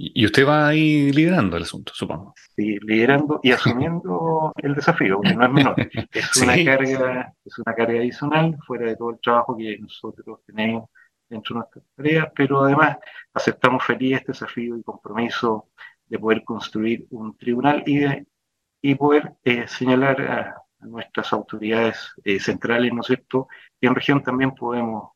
y, 0.00 0.24
usted 0.24 0.46
va 0.46 0.68
ahí 0.68 1.10
liderando 1.10 1.56
el 1.56 1.64
asunto, 1.64 1.92
supongo. 1.92 2.32
Sí, 2.54 2.78
liderando 2.82 3.40
y 3.42 3.50
asumiendo 3.50 4.52
el 4.56 4.74
desafío, 4.76 5.20
que 5.20 5.34
no 5.34 5.44
es 5.44 5.50
menor. 5.50 5.74
Es 6.12 6.36
una 6.36 6.54
carga, 6.64 7.34
es 7.44 7.58
una 7.58 7.74
carga 7.74 7.98
adicional 7.98 8.56
fuera 8.64 8.86
de 8.86 8.96
todo 8.96 9.10
el 9.10 9.18
trabajo 9.20 9.56
que 9.56 9.76
nosotros 9.80 10.38
tenemos 10.46 10.88
dentro 11.28 11.54
de 11.54 11.58
nuestras 11.58 11.84
tareas, 11.96 12.28
pero 12.34 12.62
además 12.62 12.98
aceptamos 13.34 13.84
feliz 13.84 14.18
este 14.18 14.32
desafío 14.32 14.76
y 14.76 14.84
compromiso 14.84 15.70
de 16.06 16.18
poder 16.18 16.44
construir 16.44 17.06
un 17.10 17.36
tribunal 17.36 17.82
y 17.84 17.98
de 17.98 18.26
y 18.80 18.94
poder 18.94 19.32
eh, 19.44 19.66
señalar 19.66 20.20
a, 20.22 20.54
nuestras 20.80 21.32
autoridades 21.32 22.12
eh, 22.24 22.38
centrales, 22.38 22.92
¿no 22.92 23.00
es 23.00 23.08
cierto?, 23.08 23.48
que 23.80 23.88
en 23.88 23.96
región 23.96 24.22
también 24.22 24.52
podemos 24.52 25.10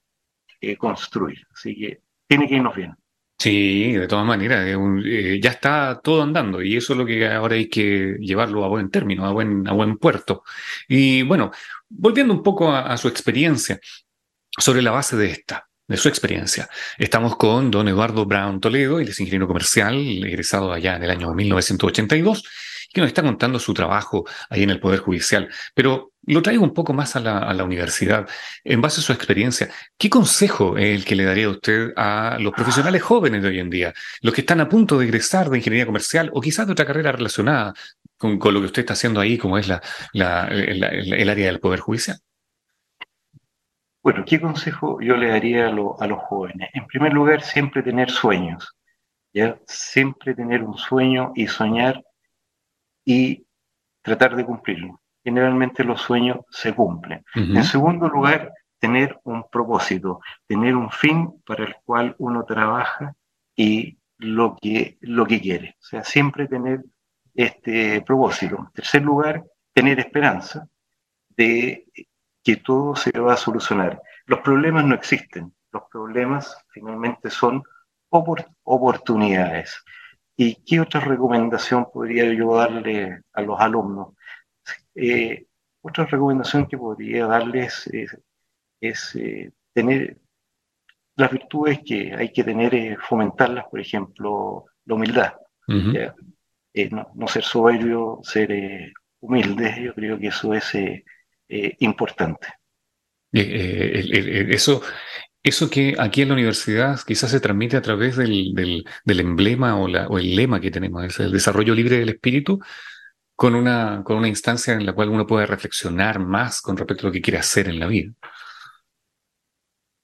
eh, 0.60 0.76
construir. 0.76 1.46
Así 1.54 1.76
que 1.76 2.00
tiene 2.26 2.48
que 2.48 2.56
irnos 2.56 2.74
bien. 2.74 2.96
Sí, 3.38 3.92
de 3.92 4.08
todas 4.08 4.26
maneras, 4.26 4.66
ya 5.40 5.50
está 5.50 6.00
todo 6.02 6.22
andando 6.22 6.62
y 6.62 6.76
eso 6.76 6.92
es 6.92 6.98
lo 6.98 7.06
que 7.06 7.28
ahora 7.28 7.54
hay 7.54 7.68
que 7.68 8.16
llevarlo 8.18 8.64
a 8.64 8.68
buen 8.68 8.90
término, 8.90 9.24
a 9.24 9.32
buen, 9.32 9.66
a 9.68 9.72
buen 9.72 9.98
puerto. 9.98 10.42
Y 10.88 11.22
bueno, 11.22 11.52
volviendo 11.88 12.34
un 12.34 12.42
poco 12.42 12.72
a, 12.72 12.92
a 12.92 12.96
su 12.96 13.06
experiencia, 13.06 13.78
sobre 14.58 14.82
la 14.82 14.90
base 14.90 15.16
de 15.16 15.30
esta, 15.30 15.68
de 15.88 15.96
su 15.96 16.08
experiencia. 16.08 16.68
Estamos 16.98 17.36
con 17.36 17.70
don 17.70 17.88
Eduardo 17.88 18.26
Brown 18.26 18.60
Toledo, 18.60 19.00
él 19.00 19.08
es 19.08 19.20
ingeniero 19.20 19.46
comercial, 19.46 19.96
egresado 20.24 20.72
allá 20.72 20.96
en 20.96 21.04
el 21.04 21.10
año 21.10 21.32
1982 21.32 22.44
que 22.92 23.00
nos 23.00 23.08
está 23.08 23.22
contando 23.22 23.58
su 23.58 23.74
trabajo 23.74 24.24
ahí 24.50 24.62
en 24.62 24.70
el 24.70 24.80
Poder 24.80 25.00
Judicial, 25.00 25.48
pero 25.74 26.12
lo 26.26 26.42
traigo 26.42 26.62
un 26.62 26.74
poco 26.74 26.92
más 26.92 27.16
a 27.16 27.20
la, 27.20 27.64
universidad. 27.64 28.28
En 28.64 28.80
base 28.80 29.00
a 29.00 29.04
su 29.04 29.12
experiencia, 29.12 29.68
¿qué 29.98 30.08
consejo 30.08 30.76
es 30.76 31.00
el 31.00 31.04
que 31.04 31.16
le 31.16 31.24
daría 31.24 31.48
usted 31.48 31.92
a 31.96 32.36
los 32.40 32.52
profesionales 32.52 33.02
jóvenes 33.02 33.42
de 33.42 33.48
hoy 33.48 33.58
en 33.58 33.70
día, 33.70 33.92
los 34.20 34.34
que 34.34 34.42
están 34.42 34.60
a 34.60 34.68
punto 34.68 34.98
de 34.98 35.06
egresar 35.06 35.48
de 35.48 35.58
ingeniería 35.58 35.86
comercial 35.86 36.30
o 36.32 36.40
quizás 36.40 36.66
de 36.66 36.72
otra 36.72 36.86
carrera 36.86 37.12
relacionada 37.12 37.74
con, 38.16 38.38
lo 38.38 38.60
que 38.60 38.66
usted 38.66 38.82
está 38.82 38.92
haciendo 38.92 39.20
ahí, 39.20 39.36
como 39.36 39.58
es 39.58 39.68
la, 39.68 39.80
el, 40.50 41.28
área 41.28 41.46
del 41.46 41.60
Poder 41.60 41.80
Judicial? 41.80 42.18
Bueno, 44.02 44.24
¿qué 44.26 44.40
consejo 44.40 45.00
yo 45.00 45.16
le 45.16 45.28
daría 45.28 45.66
a, 45.66 45.70
a 45.70 46.06
los 46.06 46.18
jóvenes? 46.20 46.70
En 46.72 46.86
primer 46.86 47.12
lugar, 47.12 47.42
siempre 47.42 47.82
tener 47.82 48.10
sueños, 48.10 48.76
¿ya? 49.32 49.58
Siempre 49.66 50.34
tener 50.34 50.62
un 50.62 50.76
sueño 50.76 51.32
y 51.34 51.46
soñar 51.46 52.02
y 53.04 53.46
tratar 54.02 54.36
de 54.36 54.44
cumplirlo. 54.44 55.00
Generalmente 55.24 55.84
los 55.84 56.00
sueños 56.00 56.38
se 56.50 56.74
cumplen. 56.74 57.24
En 57.34 57.62
segundo 57.64 58.08
lugar, 58.08 58.52
tener 58.78 59.20
un 59.22 59.44
propósito, 59.48 60.20
tener 60.46 60.74
un 60.74 60.90
fin 60.90 61.40
para 61.46 61.64
el 61.64 61.76
cual 61.84 62.16
uno 62.18 62.44
trabaja 62.44 63.14
y 63.54 63.98
lo 64.18 64.56
que, 64.60 64.98
lo 65.00 65.24
que 65.26 65.40
quiere. 65.40 65.76
O 65.80 65.84
sea, 65.84 66.02
siempre 66.02 66.48
tener 66.48 66.82
este 67.34 68.02
propósito. 68.02 68.56
En 68.58 68.72
tercer 68.72 69.02
lugar, 69.02 69.44
tener 69.72 70.00
esperanza 70.00 70.66
de 71.28 71.86
que 72.42 72.56
todo 72.56 72.96
se 72.96 73.16
va 73.18 73.34
a 73.34 73.36
solucionar. 73.36 74.02
Los 74.26 74.40
problemas 74.40 74.84
no 74.84 74.94
existen, 74.94 75.54
los 75.70 75.84
problemas 75.90 76.56
finalmente 76.72 77.30
son 77.30 77.62
oportunidades. 78.08 79.84
¿Y 80.36 80.56
qué 80.64 80.80
otra 80.80 81.00
recomendación 81.00 81.86
podría 81.92 82.32
yo 82.32 82.56
darle 82.56 83.22
a 83.32 83.42
los 83.42 83.60
alumnos? 83.60 84.14
Eh, 84.94 85.46
otra 85.80 86.06
recomendación 86.06 86.66
que 86.66 86.78
podría 86.78 87.26
darles 87.26 87.88
es, 88.80 89.14
eh, 89.16 89.50
tener 89.72 90.18
las 91.16 91.30
virtudes 91.30 91.80
que 91.84 92.14
hay 92.14 92.32
que 92.32 92.44
tener, 92.44 92.74
eh, 92.74 92.96
fomentarlas, 93.00 93.66
por 93.70 93.80
ejemplo, 93.80 94.64
la 94.86 94.94
humildad. 94.94 95.32
no, 95.68 97.28
ser 97.28 97.44
soberbio, 97.44 98.20
ser 98.22 98.92
humilde, 99.20 99.82
yo 99.84 99.94
creo 99.94 100.18
que 100.18 100.28
eso 100.28 100.54
es 100.54 100.72
importante. 101.80 102.48
eso, 103.30 104.82
eso 105.42 105.68
que 105.68 105.96
aquí 105.98 106.22
en 106.22 106.28
la 106.28 106.34
universidad 106.34 107.00
quizás 107.06 107.30
se 107.30 107.40
transmite 107.40 107.76
a 107.76 107.82
través 107.82 108.16
del, 108.16 108.54
del, 108.54 109.20
emblema 109.20 109.76
o, 109.78 109.88
la, 109.88 110.06
o, 110.06 110.18
el 110.18 110.36
lema 110.36 110.60
que 110.60 110.70
tenemos, 110.70 111.04
es 111.04 111.18
el 111.20 111.32
desarrollo 111.32 111.74
libre 111.74 111.98
del 111.98 112.10
espíritu, 112.10 112.60
con 113.34 113.54
una, 113.54 114.02
con 114.04 114.16
una 114.16 114.28
instancia 114.28 114.74
en 114.74 114.86
la 114.86 114.92
cual 114.92 115.08
uno 115.08 115.26
puede 115.26 115.46
reflexionar 115.46 116.20
más 116.20 116.60
con 116.60 116.76
respecto 116.76 117.06
a 117.06 117.08
lo 117.08 117.12
que 117.12 117.20
quiere 117.20 117.38
hacer 117.38 117.68
en 117.68 117.80
la 117.80 117.86
vida. 117.88 118.12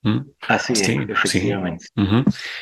¿Mm? 0.02 0.20
Así 0.48 0.72
es, 0.72 0.88
efectivamente. 0.88 1.86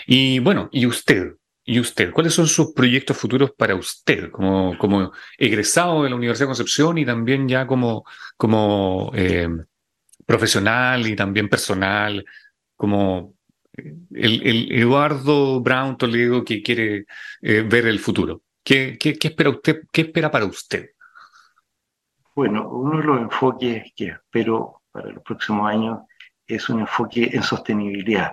Y 0.06 0.38
bueno, 0.40 0.68
¿y 0.72 0.84
usted? 0.86 1.32
¿Y 1.64 1.80
usted? 1.80 2.12
¿Cuáles 2.12 2.34
son 2.34 2.46
sus 2.46 2.72
proyectos 2.74 3.16
futuros 3.16 3.52
para 3.56 3.74
usted 3.74 4.30
como, 4.30 4.76
como 4.78 5.12
egresado 5.38 6.02
de 6.02 6.10
la 6.10 6.16
Universidad 6.16 6.44
de 6.44 6.50
Concepción 6.50 6.98
y 6.98 7.06
también 7.06 7.48
ya 7.48 7.66
como, 7.66 8.04
como 8.36 9.10
eh, 9.14 9.48
profesional 10.26 11.06
y 11.06 11.16
también 11.16 11.48
personal? 11.48 12.24
Como 12.76 13.34
el, 14.10 14.72
Eduardo 14.72 15.60
Brown 15.60 15.96
Toledo 15.96 16.44
que 16.44 16.62
quiere 16.62 17.06
eh, 17.40 17.62
ver 17.62 17.86
el 17.86 17.98
futuro? 17.98 18.42
¿Qué, 18.62 18.98
espera 19.00 19.50
usted? 19.50 19.82
¿Qué 19.92 20.02
espera 20.02 20.30
para 20.30 20.44
usted? 20.44 20.90
Bueno, 22.34 22.68
uno 22.68 22.98
de 22.98 23.04
los 23.04 23.20
enfoques 23.20 23.92
que 23.94 24.08
espero 24.08 24.82
para 24.90 25.10
los 25.10 25.22
próximos 25.22 25.68
años 25.70 26.00
es 26.46 26.68
un 26.68 26.80
enfoque 26.80 27.30
en 27.32 27.42
sostenibilidad, 27.42 28.32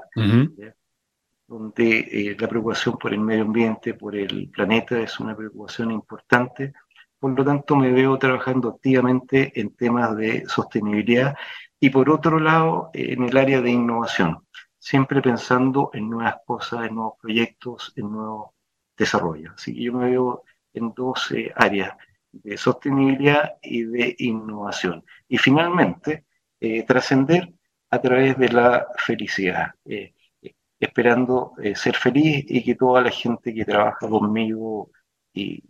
donde 1.47 1.99
eh, 1.99 2.35
la 2.39 2.47
preocupación 2.47 2.97
por 2.97 3.13
el 3.13 3.19
medio 3.19 3.43
ambiente, 3.43 3.93
por 3.93 4.15
el 4.15 4.49
planeta, 4.49 4.99
es 4.99 5.19
una 5.19 5.35
preocupación 5.35 5.91
importante. 5.91 6.73
Por 7.19 7.37
lo 7.37 7.45
tanto, 7.45 7.75
me 7.75 7.91
veo 7.91 8.17
trabajando 8.17 8.69
activamente 8.69 9.51
en 9.59 9.75
temas 9.75 10.15
de 10.17 10.45
sostenibilidad 10.47 11.35
y 11.83 11.89
por 11.89 12.09
otro 12.09 12.39
lado, 12.39 12.91
en 12.93 13.23
el 13.23 13.35
área 13.35 13.59
de 13.59 13.69
innovación, 13.69 14.47
siempre 14.79 15.21
pensando 15.21 15.89
en 15.93 16.09
nuevas 16.09 16.37
cosas, 16.45 16.85
en 16.85 16.95
nuevos 16.95 17.15
proyectos, 17.21 17.91
en 17.97 18.09
nuevos 18.09 18.51
desarrollos. 18.95 19.51
Así 19.57 19.75
que 19.75 19.83
yo 19.83 19.91
me 19.91 20.09
veo 20.09 20.43
en 20.73 20.93
dos 20.93 21.29
eh, 21.33 21.51
áreas, 21.53 21.91
de 22.31 22.55
sostenibilidad 22.55 23.55
y 23.61 23.83
de 23.83 24.15
innovación. 24.19 25.03
Y 25.27 25.37
finalmente, 25.37 26.23
eh, 26.57 26.83
trascender 26.83 27.53
a 27.89 27.99
través 27.99 28.37
de 28.37 28.47
la 28.47 28.87
felicidad, 28.95 29.71
eh, 29.83 30.13
esperando 30.79 31.51
ser 31.75 31.97
feliz 31.97 32.45
y 32.47 32.63
que 32.63 32.75
toda 32.75 33.01
la 33.01 33.11
gente 33.11 33.53
que 33.53 33.65
trabaja 33.65 34.07
conmigo 34.07 34.89
y 35.33 35.61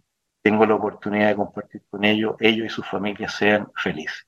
tengo 0.44 0.64
la 0.68 0.76
oportunidad 0.76 1.30
de 1.30 1.36
compartir 1.38 1.82
con 1.90 2.04
ellos, 2.06 2.36
ellos 2.40 2.68
y 2.68 2.70
sus 2.70 2.88
familias 2.88 3.34
sean 3.34 3.68
felices. 3.76 4.28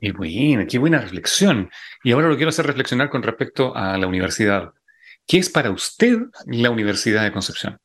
Qué 0.00 0.12
buena, 0.12 0.66
qué 0.66 0.78
buena 0.78 1.00
reflexión. 1.00 1.70
Y 2.02 2.12
ahora 2.12 2.28
lo 2.28 2.36
quiero 2.36 2.50
hacer 2.50 2.66
reflexionar 2.66 3.10
con 3.10 3.22
respecto 3.22 3.74
a 3.76 3.96
la 3.96 4.06
universidad. 4.06 4.72
¿Qué 5.26 5.38
es 5.38 5.48
para 5.48 5.70
usted 5.70 6.18
la 6.46 6.70
Universidad 6.70 7.22
de 7.22 7.32
Concepción? 7.32 7.78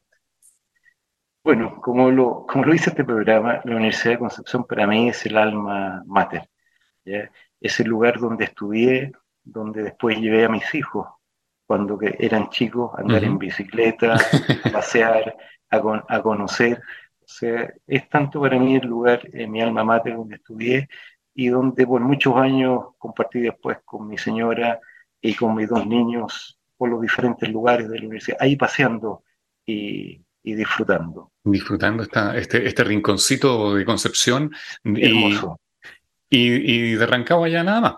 Bueno, 1.44 1.80
como 1.82 2.12
lo, 2.12 2.46
como 2.46 2.66
lo 2.66 2.74
dice 2.74 2.90
este 2.90 3.06
programa, 3.06 3.62
la 3.64 3.76
Universidad 3.76 4.14
de 4.14 4.20
Concepción 4.20 4.66
para 4.66 4.86
mí 4.86 5.10
es 5.10 5.26
el 5.26 5.38
alma 5.38 6.04
mater. 6.06 6.50
Es 7.60 7.80
el 7.80 7.88
lugar 7.88 8.20
donde 8.20 8.46
estudié, 8.46 9.14
donde 9.44 9.84
después 9.84 10.20
llevé 10.20 10.46
a 10.46 10.50
mis 10.50 10.76
hijos, 10.76 11.08
cuando 11.66 11.98
eran 12.02 12.50
chicos, 12.50 12.92
a 12.96 13.02
andar 13.02 13.24
en 13.24 13.38
bicicleta, 13.38 14.16
a 14.16 14.20
pasear, 14.72 15.36
a, 15.70 16.22
conocer. 16.22 16.82
O 17.22 17.28
sea, 17.28 17.72
es 17.88 18.10
tanto 18.10 18.42
para 18.42 18.60
mí 18.60 18.76
el 18.76 18.88
lugar, 18.88 19.22
en 19.32 19.52
mi 19.52 19.62
alma 19.62 19.84
mater, 19.84 20.16
donde 20.16 20.36
estudié, 20.36 20.90
y 21.40 21.48
donde 21.48 21.88
por 21.88 22.02
muchos 22.02 22.36
años 22.36 22.88
compartí 22.98 23.40
después 23.40 23.78
con 23.86 24.10
mi 24.10 24.18
señora 24.18 24.78
y 25.22 25.34
con 25.36 25.56
mis 25.56 25.70
dos 25.70 25.88
niños 25.88 26.60
por 26.76 26.90
los 26.90 27.02
diferentes 27.02 27.48
lugares 27.48 27.88
de 27.88 27.98
la 27.98 28.02
universidad, 28.02 28.38
ahí 28.42 28.58
paseando 28.58 29.24
y, 29.66 30.22
disfrutando. 30.44 31.32
Disfrutando 31.42 32.04
esta, 32.04 32.36
este, 32.36 32.68
este 32.68 32.84
rinconcito 32.84 33.76
de 33.76 33.86
Concepción. 33.86 34.52
Hermoso. 34.84 35.62
Y, 36.30 36.96
de 36.96 37.06
Rancagua 37.06 37.48
ya 37.48 37.64
nada 37.64 37.82
más. 37.82 37.96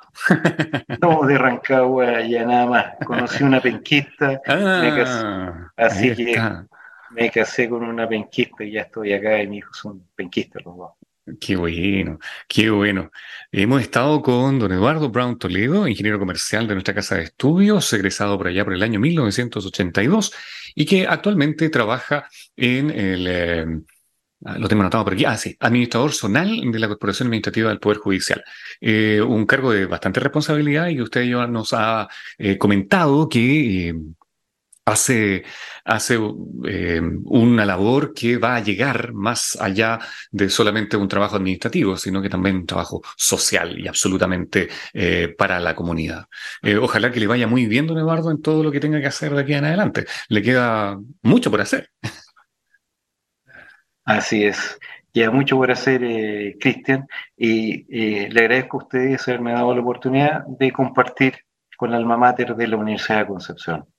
no, 1.01 1.25
de 1.25 1.37
Rancagua 1.39 2.21
ya 2.21 2.45
nada 2.45 2.67
más. 2.67 2.85
Conocí 3.03 3.43
una 3.43 3.59
penquista, 3.59 4.39
ah, 4.47 5.71
así 5.77 6.15
que 6.15 6.39
me 7.09 7.31
casé 7.31 7.67
con 7.67 7.83
una 7.83 8.07
penquista 8.07 8.63
y 8.63 8.73
ya 8.73 8.81
estoy 8.81 9.13
acá 9.13 9.41
y 9.41 9.47
mis 9.47 9.59
hijos 9.59 9.77
son 9.77 10.05
penquistas 10.15 10.63
los 10.63 10.77
dos. 10.77 10.91
Qué 11.39 11.55
bueno, 11.55 12.17
qué 12.47 12.71
bueno. 12.71 13.11
Hemos 13.51 13.81
estado 13.81 14.21
con 14.23 14.57
don 14.57 14.71
Eduardo 14.71 15.09
Brown 15.09 15.37
Toledo, 15.37 15.87
ingeniero 15.87 16.17
comercial 16.17 16.67
de 16.67 16.73
nuestra 16.73 16.95
casa 16.95 17.15
de 17.15 17.23
estudios, 17.23 17.93
egresado 17.93 18.37
por 18.37 18.47
allá 18.47 18.63
por 18.63 18.73
el 18.73 18.81
año 18.81 18.99
1982 18.99 20.33
y 20.73 20.85
que 20.85 21.05
actualmente 21.05 21.69
trabaja 21.69 22.27
en 22.55 22.89
el, 22.89 23.27
eh, 23.27 23.65
lo 24.41 24.67
tengo 24.67 24.81
anotado 24.81 25.03
por 25.03 25.13
aquí, 25.13 25.25
ah, 25.25 25.37
sí, 25.37 25.55
administrador 25.59 26.11
zonal 26.11 26.71
de 26.71 26.79
la 26.79 26.87
Corporación 26.87 27.27
Administrativa 27.27 27.69
del 27.69 27.79
Poder 27.79 27.99
Judicial. 27.99 28.43
Eh, 28.79 29.21
un 29.21 29.45
cargo 29.45 29.71
de 29.71 29.85
bastante 29.85 30.19
responsabilidad 30.19 30.89
y 30.89 31.01
usted 31.01 31.23
ya 31.23 31.45
nos 31.45 31.73
ha 31.73 32.07
eh, 32.39 32.57
comentado 32.57 33.29
que 33.29 33.95
hace, 34.85 35.43
hace 35.85 36.19
eh, 36.67 37.01
una 37.25 37.65
labor 37.65 38.13
que 38.13 38.37
va 38.37 38.55
a 38.55 38.63
llegar 38.63 39.13
más 39.13 39.57
allá 39.59 39.99
de 40.31 40.49
solamente 40.49 40.97
un 40.97 41.07
trabajo 41.07 41.35
administrativo, 41.35 41.97
sino 41.97 42.21
que 42.21 42.29
también 42.29 42.57
un 42.57 42.65
trabajo 42.65 43.01
social 43.15 43.79
y 43.79 43.87
absolutamente 43.87 44.69
eh, 44.93 45.33
para 45.37 45.59
la 45.59 45.75
comunidad. 45.75 46.25
Eh, 46.61 46.77
ojalá 46.77 47.11
que 47.11 47.19
le 47.19 47.27
vaya 47.27 47.47
muy 47.47 47.67
bien, 47.67 47.87
don 47.87 47.97
Eduardo, 47.97 48.31
en 48.31 48.41
todo 48.41 48.63
lo 48.63 48.71
que 48.71 48.79
tenga 48.79 48.99
que 48.99 49.07
hacer 49.07 49.33
de 49.33 49.41
aquí 49.41 49.53
en 49.53 49.65
adelante. 49.65 50.05
Le 50.29 50.41
queda 50.41 50.99
mucho 51.21 51.51
por 51.51 51.61
hacer. 51.61 51.89
Así 54.03 54.43
es. 54.43 54.79
Queda 55.13 55.29
mucho 55.29 55.57
por 55.57 55.69
hacer, 55.69 56.01
Cristian, 56.59 57.05
y 57.35 57.83
le 58.29 58.39
agradezco 58.39 58.77
a 58.77 58.83
ustedes 58.83 59.27
haberme 59.27 59.51
dado 59.51 59.75
la 59.75 59.81
oportunidad 59.81 60.45
de 60.47 60.71
compartir 60.71 61.35
con 61.75 61.91
la 61.91 61.97
alma 61.97 62.15
mater 62.15 62.55
de 62.55 62.67
la 62.67 62.77
Universidad 62.77 63.19
de 63.19 63.27
Concepción. 63.27 63.90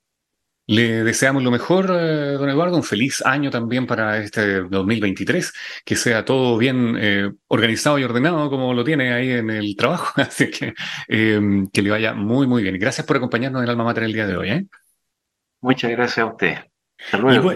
Le 0.67 1.03
deseamos 1.03 1.43
lo 1.43 1.51
mejor, 1.51 1.87
eh, 1.91 2.33
don 2.39 2.49
Eduardo, 2.49 2.77
un 2.77 2.85
feliz 2.85 3.21
año 3.27 3.51
también 3.51 3.87
para 3.87 4.19
este 4.19 4.63
2023, 4.63 5.53
que 5.85 5.97
sea 5.97 6.25
todo 6.25 6.57
bien 6.57 6.97
eh, 6.99 7.31
organizado 7.49 7.99
y 7.99 8.05
ordenado 8.05 8.49
como 8.49 8.73
lo 8.73 8.85
tiene 8.85 9.13
ahí 9.13 9.31
en 9.31 9.51
el 9.51 9.75
trabajo, 9.77 10.13
así 10.21 10.51
que 10.51 10.75
em, 11.09 11.67
que 11.69 11.83
le 11.83 11.91
vaya 11.91 12.15
muy, 12.15 12.47
muy 12.47 12.63
bien. 12.63 12.79
Gracias 12.79 13.07
por 13.07 13.17
acompañarnos 13.17 13.61
en 13.61 13.65
el 13.65 13.71
Alma 13.71 13.85
Mater 13.85 14.05
el 14.05 14.13
día 14.13 14.27
de 14.27 14.37
hoy. 14.37 14.51
¿eh? 14.51 14.67
Muchas 15.61 15.91
gracias 15.91 16.19
a 16.19 16.27
usted. 16.27 16.55
Hasta 16.99 17.19
luego. 17.19 17.53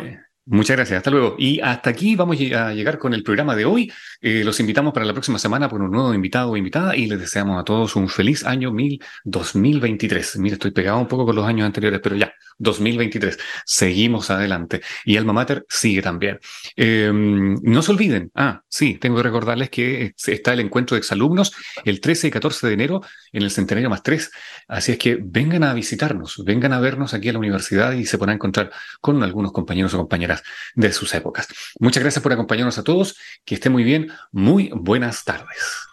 Muchas 0.49 0.77
gracias, 0.77 0.99
hasta 0.99 1.11
luego. 1.11 1.35
Y 1.39 1.61
hasta 1.61 1.91
aquí 1.91 2.15
vamos 2.15 2.37
a 2.37 2.73
llegar 2.73 2.99
con 2.99 3.13
el 3.13 3.25
programa 3.25 3.57
de 3.57 3.65
hoy. 3.65 3.93
Eh, 4.21 4.45
los 4.45 4.61
invitamos 4.61 4.93
para 4.93 5.05
la 5.05 5.13
próxima 5.13 5.41
semana 5.41 5.69
por 5.69 5.83
un 5.83 5.91
nuevo 5.91 6.15
invitado 6.15 6.53
o 6.53 6.57
invitada 6.57 6.95
y 6.95 7.07
les 7.07 7.19
deseamos 7.19 7.61
a 7.61 7.65
todos 7.65 7.97
un 7.97 8.09
feliz 8.09 8.45
año 8.45 8.71
mil 8.71 9.03
2023. 9.25 10.39
Mira, 10.39 10.55
estoy 10.55 10.71
pegado 10.71 10.99
un 10.99 11.09
poco 11.09 11.27
con 11.27 11.35
los 11.35 11.45
años 11.45 11.67
anteriores, 11.67 11.99
pero 12.01 12.15
ya, 12.15 12.33
2023. 12.59 13.39
Seguimos 13.65 14.31
adelante. 14.31 14.81
Y 15.05 15.17
Alma 15.17 15.33
Mater 15.33 15.65
sigue 15.69 16.03
también. 16.03 16.39
Em, 16.77 17.55
no 17.63 17.83
se 17.83 17.93
olviden, 17.93 18.31
ah, 18.35 18.63
sí, 18.69 18.95
tengo 18.95 19.17
que 19.17 19.23
recordarles 19.23 19.71
que 19.71 20.15
está 20.27 20.53
el 20.53 20.61
encuentro 20.61 20.95
de 20.95 21.01
exalumnos 21.01 21.53
el 21.85 22.01
13 22.01 22.29
y 22.29 22.31
14 22.31 22.67
de 22.67 22.73
enero 22.73 23.01
en 23.33 23.43
el 23.43 23.51
Centenario 23.51 23.91
más 23.91 24.03
3. 24.03 24.31
Así 24.69 24.93
es 24.93 24.99
que 24.99 25.19
vengan 25.23 25.65
a 25.65 25.75
visitarnos, 25.75 26.43
vengan 26.45 26.73
a 26.73 26.81
vernos 26.81 27.15
aquí 27.15 27.29
a 27.29 27.33
la 27.33 27.39
universidad 27.39 27.93
y 27.93 28.05
se 28.05 28.19
podrán 28.19 28.37
encontrar 28.37 28.71
con 29.01 29.23
algunos 29.23 29.53
compañeros 29.53 29.95
o 29.95 29.99
compañeras 29.99 30.43
de 30.75 30.93
sus 30.93 31.15
épocas. 31.15 31.49
Muchas 31.79 32.03
gracias 32.03 32.23
por 32.23 32.33
acompañarnos 32.33 32.79
a 32.79 32.85
todos, 32.85 33.17
que 33.45 33.55
estén 33.55 33.73
muy 33.73 33.85
bien, 33.85 34.11
muy 34.33 34.71
buenas 34.75 35.25
tardes. 35.25 35.87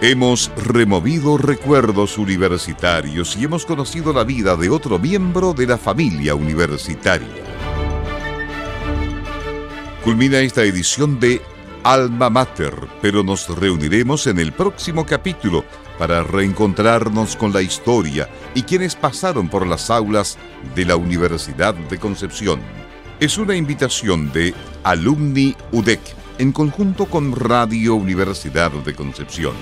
Hemos 0.00 0.52
removido 0.56 1.38
recuerdos 1.38 2.18
universitarios 2.18 3.36
y 3.36 3.42
hemos 3.42 3.66
conocido 3.66 4.12
la 4.12 4.22
vida 4.22 4.54
de 4.54 4.70
otro 4.70 5.00
miembro 5.00 5.54
de 5.54 5.66
la 5.66 5.76
familia 5.76 6.36
universitaria. 6.36 7.26
Culmina 10.04 10.38
esta 10.38 10.62
edición 10.62 11.18
de 11.18 11.42
Alma 11.82 12.30
Mater, 12.30 12.74
pero 13.02 13.24
nos 13.24 13.48
reuniremos 13.48 14.28
en 14.28 14.38
el 14.38 14.52
próximo 14.52 15.04
capítulo 15.04 15.64
para 15.98 16.22
reencontrarnos 16.22 17.34
con 17.34 17.52
la 17.52 17.62
historia 17.62 18.28
y 18.54 18.62
quienes 18.62 18.94
pasaron 18.94 19.48
por 19.48 19.66
las 19.66 19.90
aulas 19.90 20.38
de 20.76 20.84
la 20.84 20.94
Universidad 20.94 21.74
de 21.74 21.98
Concepción. 21.98 22.60
Es 23.18 23.36
una 23.36 23.56
invitación 23.56 24.30
de 24.30 24.54
Alumni 24.84 25.56
UDEC 25.72 26.27
en 26.38 26.52
conjunto 26.52 27.06
con 27.06 27.34
Radio 27.34 27.94
Universidad 27.96 28.70
de 28.70 28.94
Concepción. 28.94 29.54